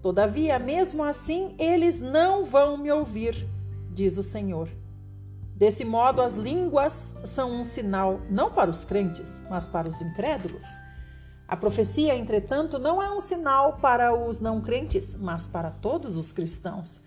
[0.00, 3.46] Todavia, mesmo assim, eles não vão me ouvir,
[3.92, 4.70] diz o Senhor.
[5.54, 10.64] Desse modo, as línguas são um sinal não para os crentes, mas para os incrédulos.
[11.52, 16.32] A profecia, entretanto, não é um sinal para os não crentes, mas para todos os
[16.32, 17.02] cristãos.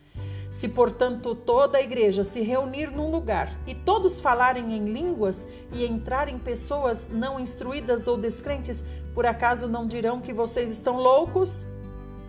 [0.52, 5.84] Se, portanto, toda a igreja se reunir num lugar e todos falarem em línguas e
[5.84, 8.84] entrarem pessoas não instruídas ou descrentes,
[9.16, 11.66] por acaso não dirão que vocês estão loucos?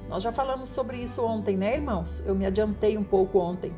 [0.08, 2.22] Nós já falamos sobre isso ontem, né, irmãos?
[2.24, 3.70] Eu me adiantei um pouco ontem.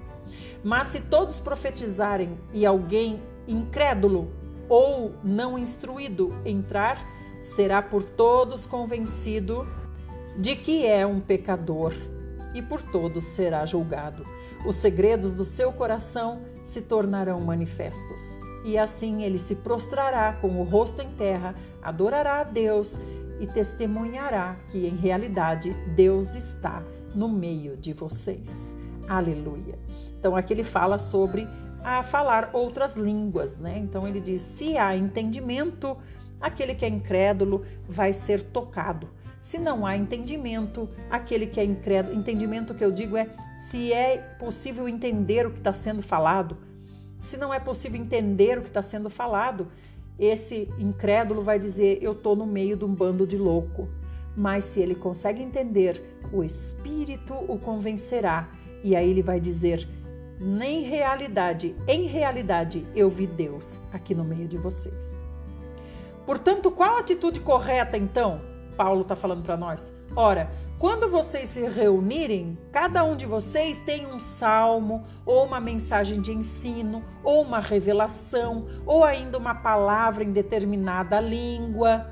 [0.63, 4.31] Mas se todos profetizarem e alguém incrédulo
[4.69, 9.67] ou não instruído entrar, será por todos convencido
[10.37, 11.93] de que é um pecador
[12.55, 14.25] e por todos será julgado.
[14.67, 18.37] Os segredos do seu coração se tornarão manifestos.
[18.65, 22.99] E assim ele se prostrará com o rosto em terra, adorará a Deus
[23.41, 26.83] e testemunhará que em realidade Deus está
[27.15, 28.75] no meio de vocês.
[29.09, 29.79] Aleluia.
[30.19, 31.49] Então aqui ele fala sobre
[31.85, 33.79] a falar outras línguas, né?
[33.79, 35.97] Então ele diz: se há entendimento,
[36.41, 39.09] aquele que é incrédulo vai ser tocado.
[39.41, 43.29] Se não há entendimento, aquele que é incrédulo, entendimento que eu digo é
[43.71, 46.57] se é possível entender o que está sendo falado.
[47.21, 49.69] Se não é possível entender o que está sendo falado,
[50.19, 53.89] esse incrédulo vai dizer: Eu estou no meio de um bando de louco.
[54.37, 56.01] Mas se ele consegue entender,
[56.33, 58.49] o Espírito o convencerá.
[58.85, 59.89] E aí ele vai dizer:
[60.41, 65.18] Nem realidade, em realidade, eu vi Deus aqui no meio de vocês.
[66.29, 68.43] Portanto, qual a atitude correta então?
[68.77, 69.91] Paulo está falando para nós.
[70.15, 76.21] Ora, quando vocês se reunirem, cada um de vocês tem um salmo, ou uma mensagem
[76.21, 82.07] de ensino, ou uma revelação, ou ainda uma palavra em determinada língua,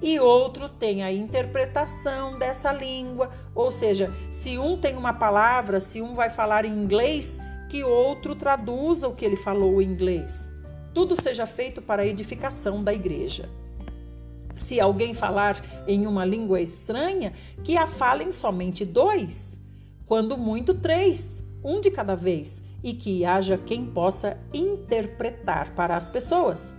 [0.00, 3.28] e outro tem a interpretação dessa língua.
[3.54, 7.38] Ou seja, se um tem uma palavra, se um vai falar em inglês,
[7.68, 10.48] que outro traduza o que ele falou em inglês.
[10.92, 13.48] Tudo seja feito para a edificação da igreja.
[14.54, 17.32] Se alguém falar em uma língua estranha,
[17.62, 19.56] que a falem somente dois,
[20.06, 26.08] quando muito três, um de cada vez, e que haja quem possa interpretar para as
[26.08, 26.74] pessoas.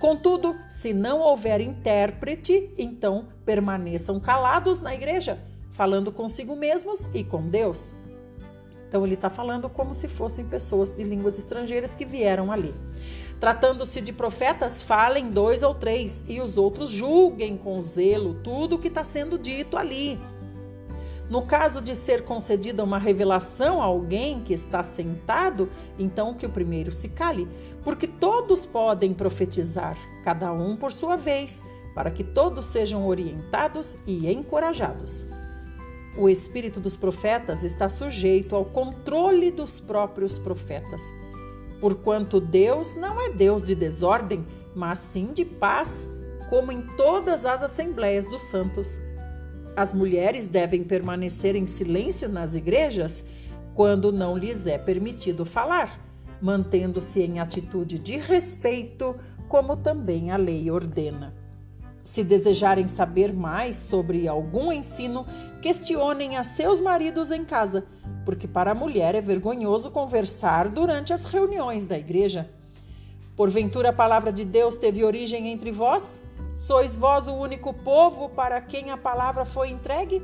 [0.00, 5.38] Contudo, se não houver intérprete, então permaneçam calados na igreja,
[5.70, 7.92] falando consigo mesmos e com Deus.
[8.88, 12.74] Então ele está falando como se fossem pessoas de línguas estrangeiras que vieram ali.
[13.42, 18.78] Tratando-se de profetas, falem dois ou três, e os outros julguem com zelo tudo o
[18.78, 20.16] que está sendo dito ali.
[21.28, 25.68] No caso de ser concedida uma revelação a alguém que está sentado,
[25.98, 27.48] então que o primeiro se cale,
[27.82, 31.64] porque todos podem profetizar, cada um por sua vez,
[31.96, 35.26] para que todos sejam orientados e encorajados.
[36.16, 41.02] O espírito dos profetas está sujeito ao controle dos próprios profetas
[41.82, 46.06] porquanto Deus não é Deus de desordem, mas sim de paz,
[46.48, 49.00] como em todas as assembleias dos santos.
[49.74, 53.24] As mulheres devem permanecer em silêncio nas igrejas
[53.74, 55.98] quando não lhes é permitido falar,
[56.40, 59.16] mantendo-se em atitude de respeito,
[59.48, 61.34] como também a lei ordena.
[62.04, 65.26] Se desejarem saber mais sobre algum ensino,
[65.60, 67.84] questionem a seus maridos em casa,
[68.24, 72.48] porque para a mulher é vergonhoso conversar durante as reuniões da igreja.
[73.36, 76.20] Porventura a palavra de Deus teve origem entre vós?
[76.54, 80.22] Sois vós o único povo para quem a palavra foi entregue?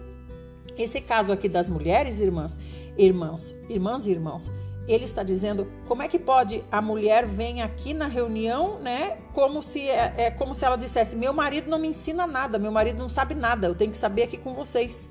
[0.77, 2.59] Esse caso aqui das mulheres, irmãs,
[2.97, 4.51] irmãos, irmãs e irmãos,
[4.87, 9.19] ele está dizendo como é que pode a mulher vem aqui na reunião, né?
[9.35, 12.73] Como se é, é, como se ela dissesse: meu marido não me ensina nada, meu
[12.73, 15.11] marido não sabe nada, eu tenho que saber aqui com vocês.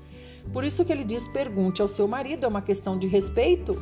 [0.52, 3.80] Por isso que ele diz: pergunte ao seu marido, é uma questão de respeito.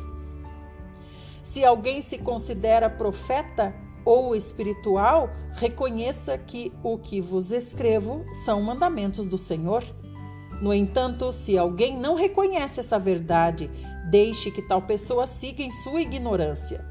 [1.43, 9.27] Se alguém se considera profeta ou espiritual, reconheça que o que vos escrevo são mandamentos
[9.27, 9.83] do Senhor.
[10.61, 13.69] No entanto, se alguém não reconhece essa verdade,
[14.09, 16.85] deixe que tal pessoa siga em sua ignorância.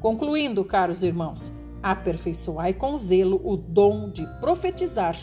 [0.00, 1.52] Concluindo, caros irmãos,
[1.82, 5.16] aperfeiçoai com zelo o dom de profetizar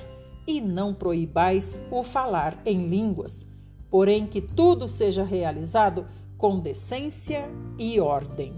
[0.47, 3.45] e não proibais o falar em línguas,
[3.91, 8.55] porém que tudo seja realizado com decência e ordem.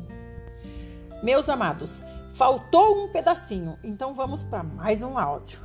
[1.23, 2.03] Meus amados,
[2.33, 5.59] faltou um pedacinho, então vamos para mais um áudio.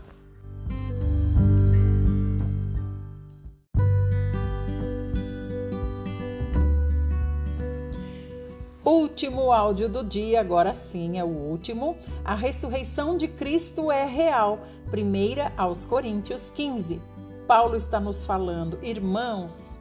[8.84, 11.94] Último áudio do dia, agora sim é o último.
[12.24, 14.60] A ressurreição de Cristo é real.
[14.90, 17.17] Primeira aos Coríntios 15.
[17.49, 19.80] Paulo está nos falando, irmãos,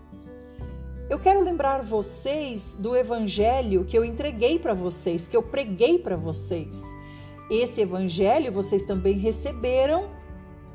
[1.09, 6.15] eu quero lembrar vocês do evangelho que eu entreguei para vocês, que eu preguei para
[6.15, 6.81] vocês.
[7.51, 10.09] Esse evangelho vocês também receberam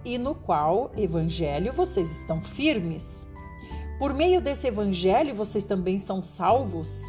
[0.05, 3.27] e no qual evangelho vocês estão firmes.
[3.99, 7.01] Por meio desse evangelho vocês também são salvos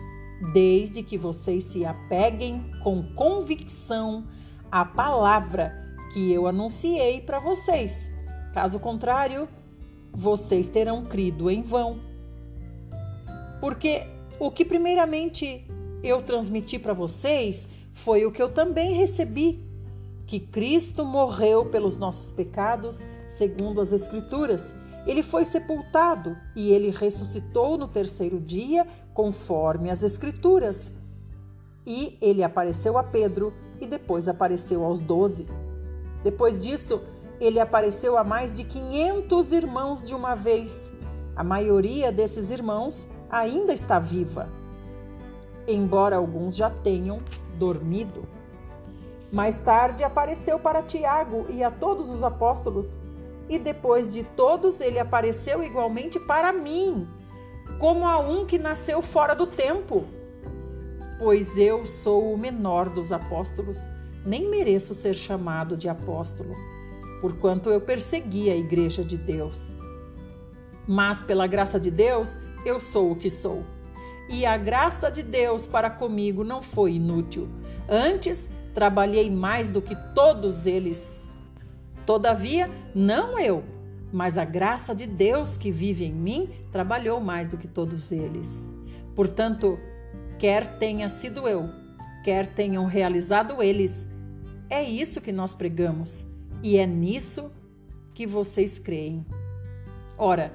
[0.53, 4.25] desde que vocês se apeguem com convicção
[4.71, 5.73] à palavra
[6.13, 8.09] que eu anunciei para vocês.
[8.53, 9.45] Caso contrário,
[10.13, 11.99] vocês terão crido em vão.
[13.59, 14.03] Porque
[14.39, 15.65] o que primeiramente
[16.03, 19.59] eu transmiti para vocês foi o que eu também recebi,
[20.25, 24.73] que Cristo morreu pelos nossos pecados, segundo as Escrituras,
[25.05, 30.93] ele foi sepultado e ele ressuscitou no terceiro dia, conforme as Escrituras.
[31.85, 35.45] E ele apareceu a Pedro e depois apareceu aos doze.
[36.23, 37.01] Depois disso,
[37.43, 40.91] ele apareceu a mais de 500 irmãos de uma vez.
[41.35, 44.47] A maioria desses irmãos ainda está viva,
[45.67, 47.19] embora alguns já tenham
[47.55, 48.23] dormido.
[49.31, 52.99] Mais tarde apareceu para Tiago e a todos os apóstolos
[53.49, 57.07] e depois de todos ele apareceu igualmente para mim,
[57.79, 60.05] como a um que nasceu fora do tempo.
[61.19, 63.89] Pois eu sou o menor dos apóstolos,
[64.25, 66.55] nem mereço ser chamado de apóstolo,
[67.23, 69.71] porquanto eu persegui a igreja de Deus.
[70.85, 73.63] Mas pela graça de Deus, eu sou o que sou.
[74.29, 77.47] E a graça de Deus para comigo não foi inútil.
[77.87, 81.23] Antes, trabalhei mais do que todos eles
[82.05, 83.63] Todavia, não eu,
[84.11, 88.61] mas a graça de Deus que vive em mim trabalhou mais do que todos eles.
[89.15, 89.79] Portanto,
[90.37, 91.69] quer tenha sido eu,
[92.25, 94.05] quer tenham realizado eles,
[94.69, 96.32] é isso que nós pregamos
[96.63, 97.51] e é nisso
[98.13, 99.25] que vocês creem.
[100.17, 100.53] Ora,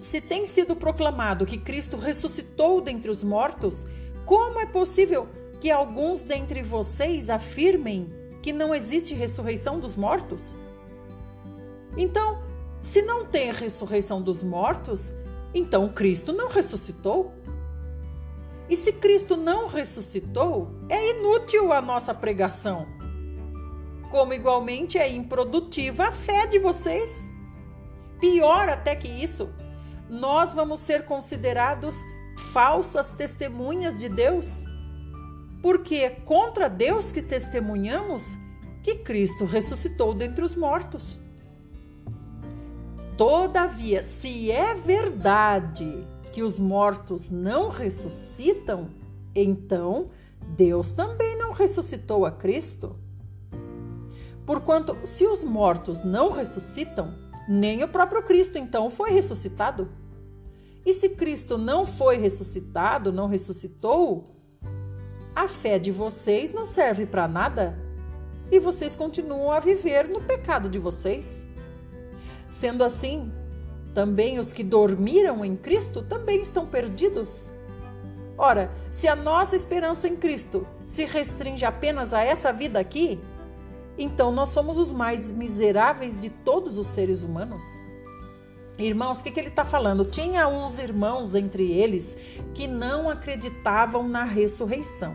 [0.00, 3.86] se tem sido proclamado que Cristo ressuscitou dentre os mortos,
[4.26, 5.28] como é possível
[5.60, 8.12] que alguns dentre vocês afirmem
[8.42, 10.56] que não existe ressurreição dos mortos?
[11.96, 12.42] Então,
[12.82, 15.12] se não tem a ressurreição dos mortos,
[15.54, 17.32] então Cristo não ressuscitou.
[18.68, 22.97] E se Cristo não ressuscitou, é inútil a nossa pregação.
[24.10, 27.28] Como igualmente é improdutiva a fé de vocês.
[28.20, 29.50] Pior até que isso,
[30.08, 32.02] nós vamos ser considerados
[32.52, 34.64] falsas testemunhas de Deus?
[35.62, 38.36] Porque é contra Deus que testemunhamos
[38.82, 41.20] que Cristo ressuscitou dentre os mortos.
[43.16, 48.90] Todavia, se é verdade que os mortos não ressuscitam,
[49.34, 50.10] então
[50.56, 52.96] Deus também não ressuscitou a Cristo.
[54.48, 57.14] Porquanto, se os mortos não ressuscitam,
[57.46, 59.90] nem o próprio Cristo então foi ressuscitado.
[60.86, 64.34] E se Cristo não foi ressuscitado, não ressuscitou,
[65.36, 67.78] a fé de vocês não serve para nada
[68.50, 71.46] e vocês continuam a viver no pecado de vocês.
[72.48, 73.30] Sendo assim,
[73.92, 77.50] também os que dormiram em Cristo também estão perdidos.
[78.38, 83.20] Ora, se a nossa esperança em Cristo se restringe apenas a essa vida aqui,
[83.98, 87.64] então nós somos os mais miseráveis de todos os seres humanos.
[88.78, 90.04] Irmãos, o que, que ele está falando?
[90.04, 92.16] Tinha uns irmãos entre eles
[92.54, 95.12] que não acreditavam na ressurreição.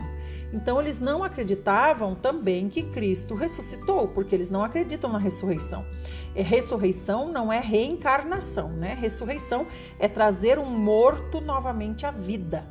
[0.52, 5.84] Então, eles não acreditavam também que Cristo ressuscitou, porque eles não acreditam na ressurreição.
[6.32, 8.94] E ressurreição não é reencarnação, né?
[8.94, 9.66] Ressurreição
[9.98, 12.64] é trazer um morto novamente à vida.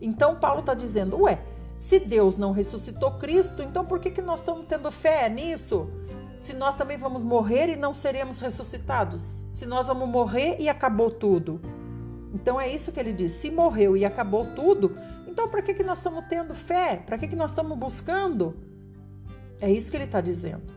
[0.00, 1.38] Então, Paulo está dizendo: ué,
[1.80, 5.88] se Deus não ressuscitou Cristo, então por que, que nós estamos tendo fé nisso?
[6.38, 9.42] se nós também vamos morrer e não seremos ressuscitados?
[9.50, 11.58] Se nós vamos morrer e acabou tudo?
[12.34, 14.94] Então é isso que ele diz: se morreu e acabou tudo,
[15.26, 16.96] então para que, que nós estamos tendo fé?
[16.96, 18.54] Para que, que nós estamos buscando?
[19.58, 20.70] É isso que ele está dizendo.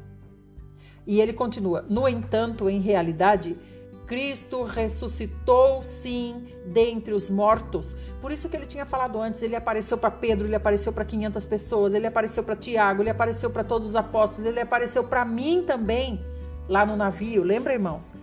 [1.06, 3.58] E ele continua: no entanto, em realidade,
[4.06, 7.96] Cristo ressuscitou sim dentre os mortos.
[8.22, 11.46] Por isso que ele tinha falado antes, ele apareceu para Pedro, ele apareceu para 500
[11.46, 15.64] pessoas, ele apareceu para Tiago, ele apareceu para todos os apóstolos, ele apareceu para mim
[15.66, 16.24] também
[16.68, 17.44] lá no navio.
[17.44, 18.14] Lembra, irmãos?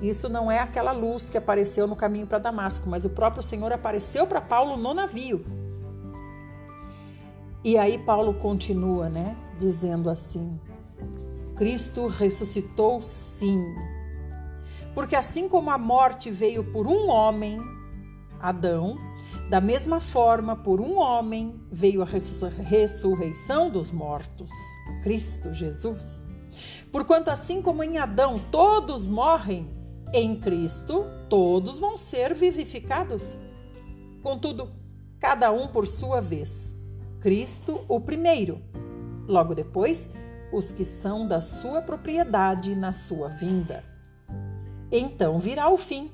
[0.00, 3.72] Isso não é aquela luz que apareceu no caminho para Damasco, mas o próprio Senhor
[3.72, 5.44] apareceu para Paulo no navio.
[7.64, 10.58] E aí Paulo continua, né, dizendo assim:
[11.56, 13.64] Cristo ressuscitou sim
[14.94, 17.58] porque assim como a morte veio por um homem,
[18.40, 18.98] Adão,
[19.48, 24.50] da mesma forma, por um homem veio a ressurreição dos mortos,
[25.02, 26.22] Cristo Jesus.
[26.90, 29.68] Porquanto, assim como em Adão todos morrem,
[30.12, 33.36] em Cristo todos vão ser vivificados.
[34.22, 34.70] Contudo,
[35.18, 36.74] cada um por sua vez.
[37.20, 38.60] Cristo, o primeiro.
[39.26, 40.10] Logo depois,
[40.52, 43.91] os que são da sua propriedade na sua vinda.
[44.92, 46.10] Então virá o fim,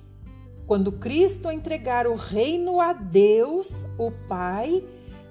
[0.65, 4.85] quando Cristo entregar o reino a Deus, o Pai,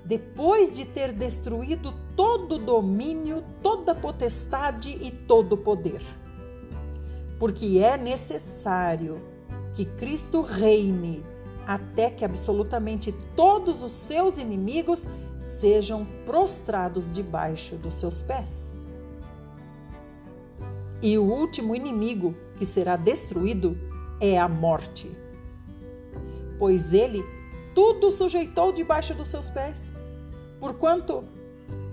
[0.04, 6.02] depois de ter destruído todo o domínio, toda potestade e todo poder.
[7.40, 9.22] Porque é necessário
[9.74, 11.24] que Cristo reine
[11.66, 15.08] até que absolutamente todos os seus inimigos
[15.40, 18.84] sejam prostrados debaixo dos seus pés.
[21.02, 23.78] E o último inimigo que será destruído
[24.20, 25.12] é a morte.
[26.58, 27.24] Pois ele
[27.74, 29.92] tudo sujeitou debaixo dos seus pés.
[30.60, 31.24] Porquanto,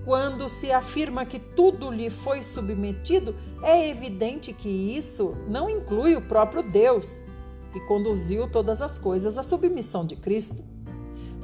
[0.03, 6.21] quando se afirma que tudo lhe foi submetido, é evidente que isso não inclui o
[6.21, 7.23] próprio Deus,
[7.71, 10.63] que conduziu todas as coisas à submissão de Cristo.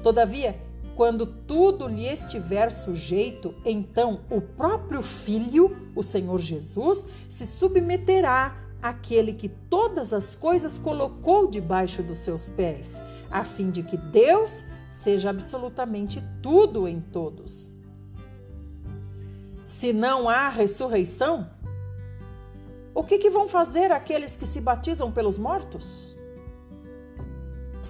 [0.01, 0.59] Todavia,
[0.95, 9.33] quando tudo lhe estiver sujeito, então o próprio Filho, o Senhor Jesus, se submeterá àquele
[9.33, 15.29] que todas as coisas colocou debaixo dos seus pés, a fim de que Deus seja
[15.29, 17.71] absolutamente tudo em todos.
[19.65, 21.49] Se não há ressurreição,
[22.93, 26.15] o que, que vão fazer aqueles que se batizam pelos mortos?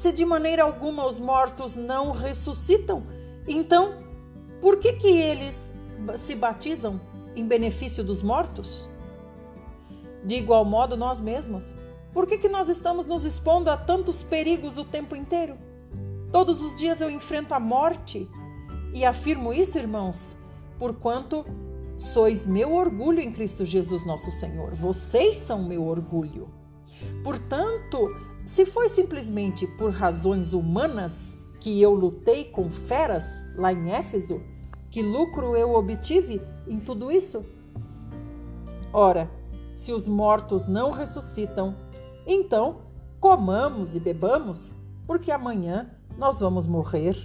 [0.02, 3.04] se de maneira alguma os mortos não ressuscitam,
[3.48, 4.00] então
[4.60, 5.72] por que que eles
[6.18, 7.00] se batizam
[7.36, 8.90] em benefício dos mortos?
[10.24, 11.74] De igual modo nós mesmos.
[12.14, 15.58] Por que que nós estamos nos expondo a tantos perigos o tempo inteiro?
[16.32, 18.30] Todos os dias eu enfrento a morte
[18.94, 20.36] e afirmo isso, irmãos,
[20.78, 21.46] porquanto
[21.98, 24.74] sois meu orgulho em Cristo Jesus nosso Senhor.
[24.74, 26.50] Vocês são meu orgulho.
[27.24, 28.08] Portanto,
[28.46, 34.42] se foi simplesmente por razões humanas que eu lutei com feras lá em Éfeso,
[34.90, 37.46] que lucro eu obtive em tudo isso?
[38.92, 39.30] Ora,
[39.82, 41.76] se os mortos não ressuscitam,
[42.28, 42.84] então
[43.20, 44.76] comamos e bebamos,
[45.08, 45.90] porque amanhã
[46.20, 47.18] nós vamos morrer.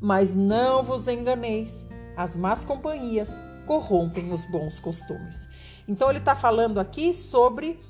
[0.00, 1.84] Mas não vos enganeis,
[2.16, 5.48] as más companhias corrompem os bons costumes.
[5.88, 7.80] Então ele está falando aqui sobre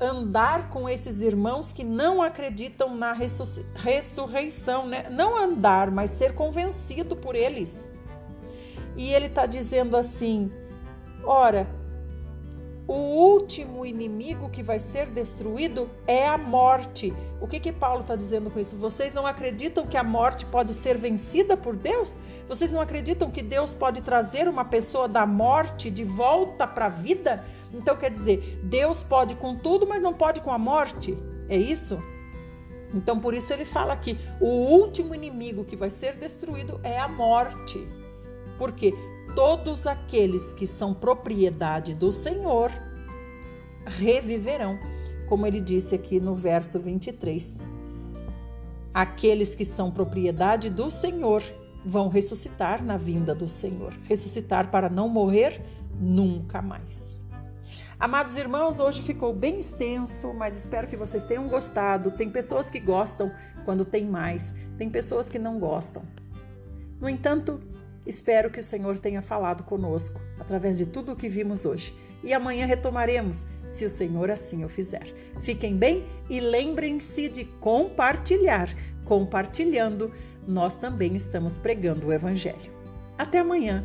[0.00, 3.12] andar com esses irmãos que não acreditam na
[3.74, 5.10] ressurreição, né?
[5.10, 7.90] Não andar, mas ser convencido por eles.
[8.96, 10.52] E ele está dizendo assim:
[11.24, 11.79] ora,
[12.90, 17.14] o último inimigo que vai ser destruído é a morte.
[17.40, 18.74] O que que Paulo está dizendo com isso?
[18.74, 22.18] Vocês não acreditam que a morte pode ser vencida por Deus?
[22.48, 26.88] Vocês não acreditam que Deus pode trazer uma pessoa da morte de volta para a
[26.88, 27.44] vida?
[27.72, 31.16] Então quer dizer, Deus pode com tudo, mas não pode com a morte.
[31.48, 31.96] É isso?
[32.92, 37.06] Então por isso ele fala que o último inimigo que vai ser destruído é a
[37.06, 37.86] morte.
[38.58, 38.92] Porque
[39.34, 42.70] todos aqueles que são propriedade do Senhor
[43.84, 44.78] reviverão,
[45.28, 47.66] como ele disse aqui no verso 23.
[48.92, 51.42] Aqueles que são propriedade do Senhor
[51.84, 55.62] vão ressuscitar na vinda do Senhor, ressuscitar para não morrer
[55.98, 57.20] nunca mais.
[57.98, 62.10] Amados irmãos, hoje ficou bem extenso, mas espero que vocês tenham gostado.
[62.10, 63.30] Tem pessoas que gostam
[63.64, 66.02] quando tem mais, tem pessoas que não gostam.
[66.98, 67.60] No entanto,
[68.06, 71.94] espero que o Senhor tenha falado conosco através de tudo o que vimos hoje.
[72.22, 75.14] E amanhã retomaremos, se o Senhor assim o fizer.
[75.40, 78.68] Fiquem bem e lembrem-se de compartilhar.
[79.04, 80.12] Compartilhando,
[80.46, 82.70] nós também estamos pregando o Evangelho.
[83.16, 83.84] Até amanhã!